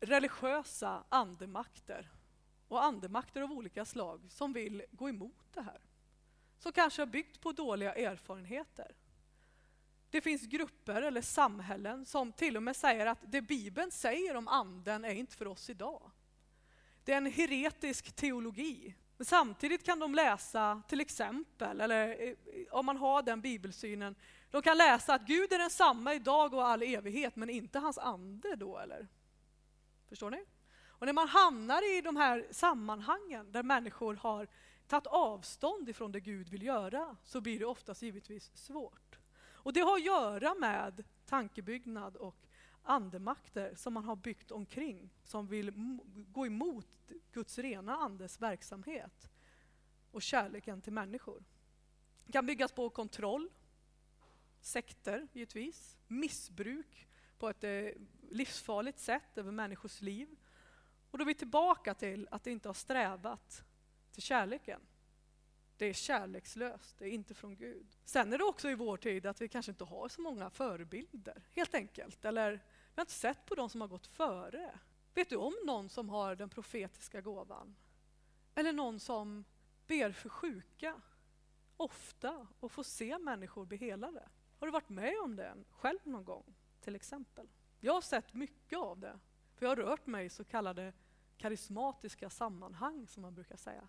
[0.00, 2.10] religiösa andemakter
[2.74, 5.80] och andemakter av olika slag som vill gå emot det här.
[6.58, 8.94] Som kanske har byggt på dåliga erfarenheter.
[10.10, 14.48] Det finns grupper eller samhällen som till och med säger att det Bibeln säger om
[14.48, 16.10] anden är inte för oss idag.
[17.04, 18.94] Det är en heretisk teologi.
[19.16, 22.34] Men samtidigt kan de läsa till exempel, eller eh,
[22.70, 24.14] om man har den bibelsynen,
[24.50, 28.56] de kan läsa att Gud är densamma idag och all evighet, men inte hans ande
[28.56, 29.08] då eller?
[30.08, 30.44] Förstår ni?
[30.98, 34.48] Och när man hamnar i de här sammanhangen där människor har
[34.86, 39.18] tagit avstånd ifrån det Gud vill göra så blir det oftast givetvis svårt.
[39.46, 42.36] Och det har att göra med tankebyggnad och
[42.82, 45.72] andemakter som man har byggt omkring som vill
[46.32, 46.86] gå emot
[47.32, 49.28] Guds rena andes verksamhet
[50.10, 51.44] och kärleken till människor.
[52.26, 53.50] Det kan byggas på kontroll,
[54.60, 57.06] sekter givetvis, missbruk
[57.38, 57.88] på ett eh,
[58.30, 60.36] livsfarligt sätt över människors liv.
[61.14, 63.64] Och då är vi tillbaka till att det inte har strävat
[64.12, 64.80] till kärleken.
[65.76, 67.86] Det är kärlekslöst, det är inte från Gud.
[68.04, 71.42] Sen är det också i vår tid att vi kanske inte har så många förebilder,
[71.50, 72.24] helt enkelt.
[72.24, 72.60] Eller vi
[72.94, 74.78] har inte sett på de som har gått före.
[75.14, 77.76] Vet du om någon som har den profetiska gåvan?
[78.54, 79.44] Eller någon som
[79.86, 81.00] ber för sjuka
[81.76, 84.28] ofta och får se människor bli helade?
[84.58, 87.48] Har du varit med om det själv någon gång, till exempel?
[87.80, 89.18] Jag har sett mycket av det,
[89.54, 90.92] för jag har rört mig i så kallade
[91.36, 93.88] karismatiska sammanhang, som man brukar säga.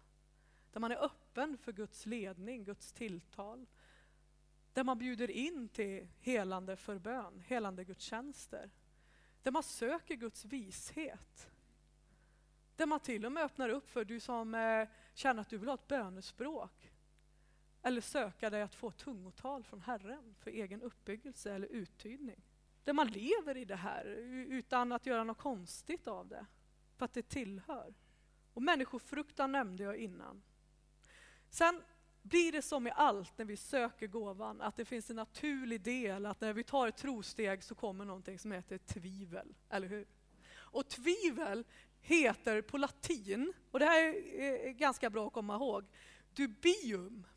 [0.72, 3.66] Där man är öppen för Guds ledning, Guds tilltal.
[4.74, 8.72] Där man bjuder in till helande förbön, helande gudstjänster.
[9.44, 11.50] Där man söker Guds vishet.
[12.76, 15.70] Där man till och med öppnar upp för du som eh, känner att du vill
[15.70, 16.92] ha ett bönespråk.
[17.82, 22.42] Eller söka dig att få tungotal från Herren för egen uppbyggelse eller uttydning.
[22.84, 26.46] Där man lever i det här utan att göra något konstigt av det.
[26.98, 27.94] För att det tillhör.
[28.54, 30.42] Och människofruktan nämnde jag innan.
[31.50, 31.82] Sen
[32.22, 36.26] blir det som i allt när vi söker gåvan, att det finns en naturlig del,
[36.26, 40.08] att när vi tar ett trosteg så kommer någonting som heter tvivel, eller hur?
[40.54, 41.66] Och tvivel
[42.02, 44.04] heter på latin, och det här
[44.40, 45.86] är ganska bra att komma ihåg,
[46.34, 47.28] dubium.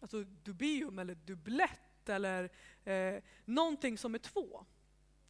[0.00, 2.50] Alltså dubium eller dubblett eller
[2.84, 4.66] eh, någonting som är två.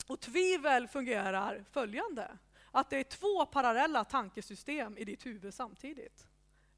[0.07, 2.39] Och tvivel fungerar följande,
[2.71, 6.27] att det är två parallella tankesystem i ditt huvud samtidigt.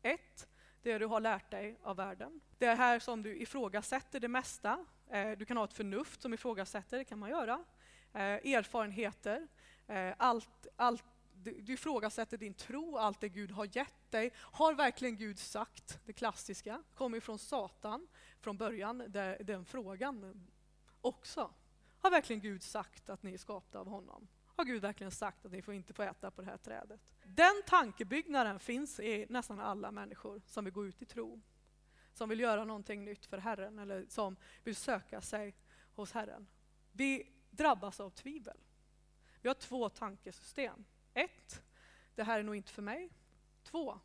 [0.03, 0.49] Ett,
[0.83, 2.41] det du har lärt dig av världen.
[2.59, 4.87] Det är här som du ifrågasätter det mesta.
[5.11, 7.65] Eh, du kan ha ett förnuft som ifrågasätter, det kan man göra.
[8.13, 9.49] Eh, erfarenheter,
[9.87, 14.33] eh, allt, allt du ifrågasätter din tro, allt det Gud har gett dig.
[14.37, 16.83] Har verkligen Gud sagt det klassiska?
[16.95, 18.09] Kommer från Satan
[18.41, 19.05] från början,
[19.41, 20.47] den frågan
[21.01, 21.51] också.
[21.99, 24.29] Har verkligen Gud sagt att ni är skapta av honom?
[24.57, 27.01] Har Gud verkligen sagt att ni får inte få äta på det här trädet?
[27.25, 31.41] Den tankebyggnaden finns i nästan alla människor som vill gå ut i tro.
[32.13, 35.55] Som vill göra någonting nytt för Herren eller som vill söka sig
[35.95, 36.47] hos Herren.
[36.93, 38.59] Vi drabbas av tvivel.
[39.41, 40.85] Vi har två tankesystem.
[41.15, 41.63] Ett,
[42.15, 43.11] det här är nog inte för mig.
[43.63, 43.99] Två,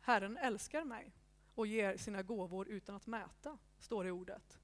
[0.00, 1.12] Herren älskar mig
[1.54, 4.58] och ger sina gåvor utan att mäta, står det i ordet.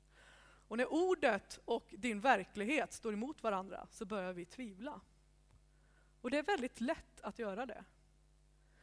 [0.69, 5.01] Och när ordet och din verklighet står emot varandra så börjar vi tvivla.
[6.21, 7.85] Och det är väldigt lätt att göra det.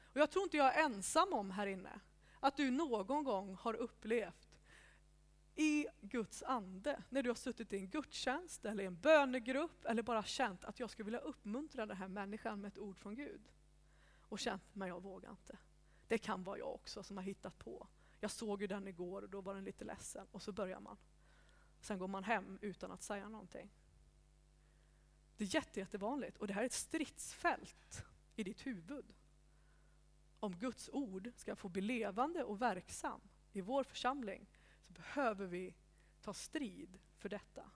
[0.04, 2.00] Och jag tror inte jag är ensam om här inne
[2.40, 4.60] att du någon gång har upplevt
[5.56, 10.04] i Guds ande, när du har suttit i en gudstjänst eller i en bönegrupp eller
[10.04, 13.42] bara känt att jag skulle vilja uppmuntra den här människan med ett ord från Gud.
[14.22, 15.58] Och känt, men jag vågar inte.
[16.08, 17.88] Det kan vara jag också som har hittat på.
[18.20, 20.98] Jag såg ju den igår och då var den lite ledsen och så börjar man.
[21.80, 23.70] Sen går man hem utan att säga någonting.
[25.38, 29.14] Det är jätte, jättevanligt och det här är ett stridsfält i ditt huvud.
[30.40, 33.22] Om Guds ord ska få bli levande och verksam
[33.54, 34.50] i vår församling
[34.82, 35.76] så behöver vi
[36.22, 37.72] ta strid för detta.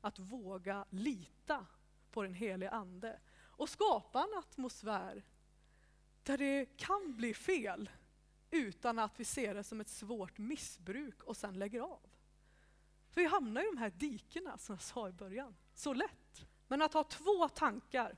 [0.00, 1.66] Att våga lita
[2.10, 5.22] på den helige Ande och skapa en atmosfär
[6.22, 7.90] där det kan bli fel
[8.50, 12.00] utan att vi ser det som ett svårt missbruk och sen lägger av.
[13.10, 16.46] För vi hamnar i de här dikena som jag sa i början, så lätt.
[16.72, 18.16] Men att ha två tankar,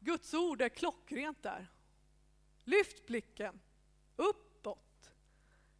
[0.00, 1.70] Guds ord är klockrent där.
[2.64, 3.60] Lyft blicken
[4.16, 5.10] uppåt.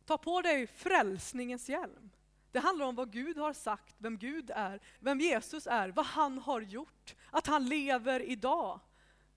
[0.05, 2.11] Ta på dig frälsningens hjälm.
[2.51, 6.39] Det handlar om vad Gud har sagt, vem Gud är, vem Jesus är, vad han
[6.39, 8.81] har gjort, att han lever idag.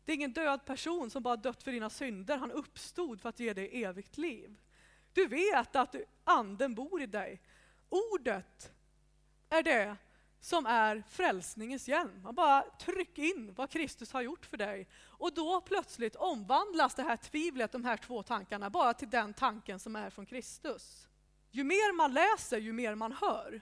[0.05, 3.39] Det är ingen död person som bara dött för dina synder, han uppstod för att
[3.39, 4.55] ge dig evigt liv.
[5.13, 7.41] Du vet att anden bor i dig.
[7.89, 8.73] Ordet
[9.49, 9.97] är det
[10.39, 12.21] som är frälsningens hjälm.
[12.21, 14.87] Man bara tryck in vad Kristus har gjort för dig.
[15.03, 19.79] Och då plötsligt omvandlas det här tvivlet, de här två tankarna, bara till den tanken
[19.79, 21.07] som är från Kristus.
[21.51, 23.61] Ju mer man läser, ju mer man hör,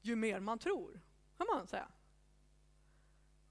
[0.00, 1.00] ju mer man tror.
[1.36, 1.88] Kan man säga.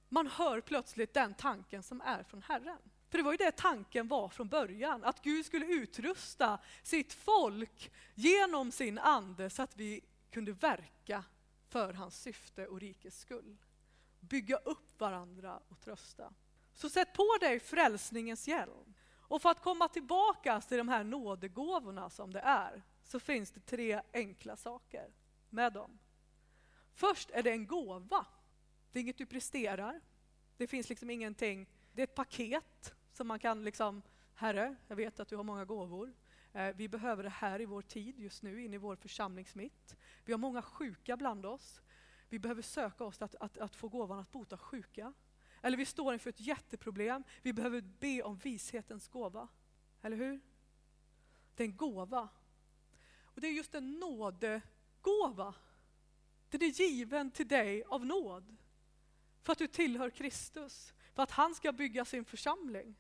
[0.10, 2.80] Man hör plötsligt den tanken som är från Herren.
[3.10, 7.92] För det var ju det tanken var från början, att Gud skulle utrusta sitt folk
[8.16, 11.24] genom sin ande så att vi kunde verka
[11.70, 13.58] för hans syfte och rikets skull.
[14.20, 16.34] Bygga upp varandra och trösta.
[16.74, 18.94] Så sätt på dig frälsningens hjälm.
[19.10, 23.60] Och för att komma tillbaka till de här nådegåvorna som det är, så finns det
[23.60, 25.14] tre enkla saker
[25.50, 26.00] med dem.
[26.94, 28.26] Först är det en gåva.
[28.92, 30.02] Det är inget du presterar,
[30.58, 34.02] Det finns liksom ingenting, det är ett paket som man kan liksom,
[34.36, 36.14] Herre, jag vet att du har många gåvor.
[36.54, 39.98] Eh, vi behöver det här i vår tid just nu, in i vår församlingsmitt.
[40.30, 41.82] Vi har många sjuka bland oss.
[42.30, 45.14] Vi behöver söka oss att, att, att få gåvan att bota sjuka.
[45.62, 47.24] Eller vi står inför ett jätteproblem.
[47.42, 49.48] Vi behöver be om vishetens gåva.
[50.02, 50.40] Eller hur?
[51.56, 52.30] Det är en gåva.
[53.22, 55.56] Och det är just en nådegåva.
[56.50, 58.56] Den är given till dig av nåd.
[59.42, 60.94] För att du tillhör Kristus.
[61.14, 62.96] För att han ska bygga sin församling.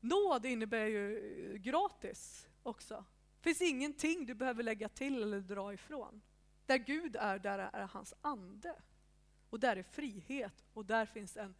[0.00, 1.18] Nåd innebär ju
[1.52, 3.04] eh, gratis också.
[3.40, 6.22] Det finns ingenting du behöver lägga till eller dra ifrån.
[6.70, 8.82] Där Gud är, där är hans ande.
[9.50, 11.54] Och där är frihet och där finns en,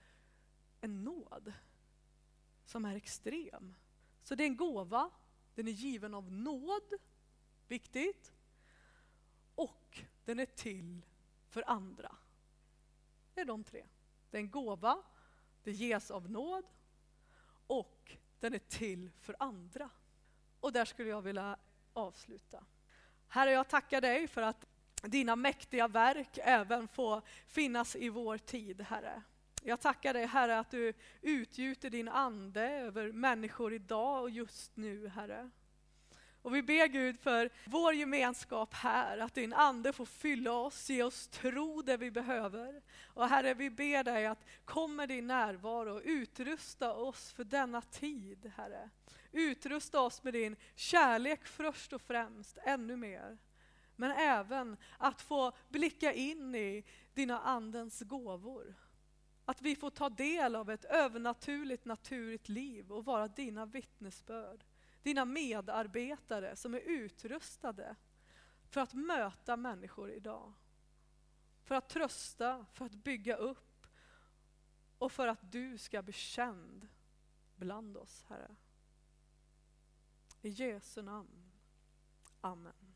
[0.81, 1.53] en nåd
[2.65, 3.75] som är extrem.
[4.23, 5.11] Så det är en gåva,
[5.55, 6.93] den är given av nåd,
[7.69, 8.33] viktigt.
[9.55, 11.07] Och den är till
[11.49, 12.17] för andra.
[13.35, 13.87] Det är de tre.
[14.31, 15.03] Det är en gåva,
[15.63, 16.65] det ges av nåd
[17.67, 19.91] och den är till för andra.
[20.61, 21.57] Och där skulle jag vilja
[21.93, 22.65] avsluta.
[23.29, 24.70] Herre, jag tackar dig för att
[25.03, 29.23] dina mäktiga verk även får finnas i vår tid, Herre.
[29.63, 30.93] Jag tackar dig, Herre, att du
[31.23, 35.51] utgjuter din ande över människor idag och just nu, Herre.
[36.43, 41.03] Och vi ber Gud för vår gemenskap här, att din ande får fylla oss, ge
[41.03, 42.83] oss tro det vi behöver.
[43.05, 47.83] Och Herre, vi ber dig att kom med din närvaro och utrusta oss för denna
[47.83, 48.91] tid, Herre.
[49.33, 53.39] Utrusta oss med din kärlek först och främst, ännu mer.
[54.01, 56.85] Men även att få blicka in i
[57.15, 58.75] dina andens gåvor.
[59.45, 64.65] Att vi får ta del av ett övernaturligt, naturligt liv och vara dina vittnesbörd
[65.03, 67.97] dina medarbetare som är utrustade
[68.69, 70.53] för att möta människor idag.
[71.63, 73.87] För att trösta, för att bygga upp
[74.99, 76.89] och för att du ska bli känd
[77.57, 78.57] bland oss, Herre.
[80.43, 81.51] I Jesu namn.
[82.41, 82.90] Amen.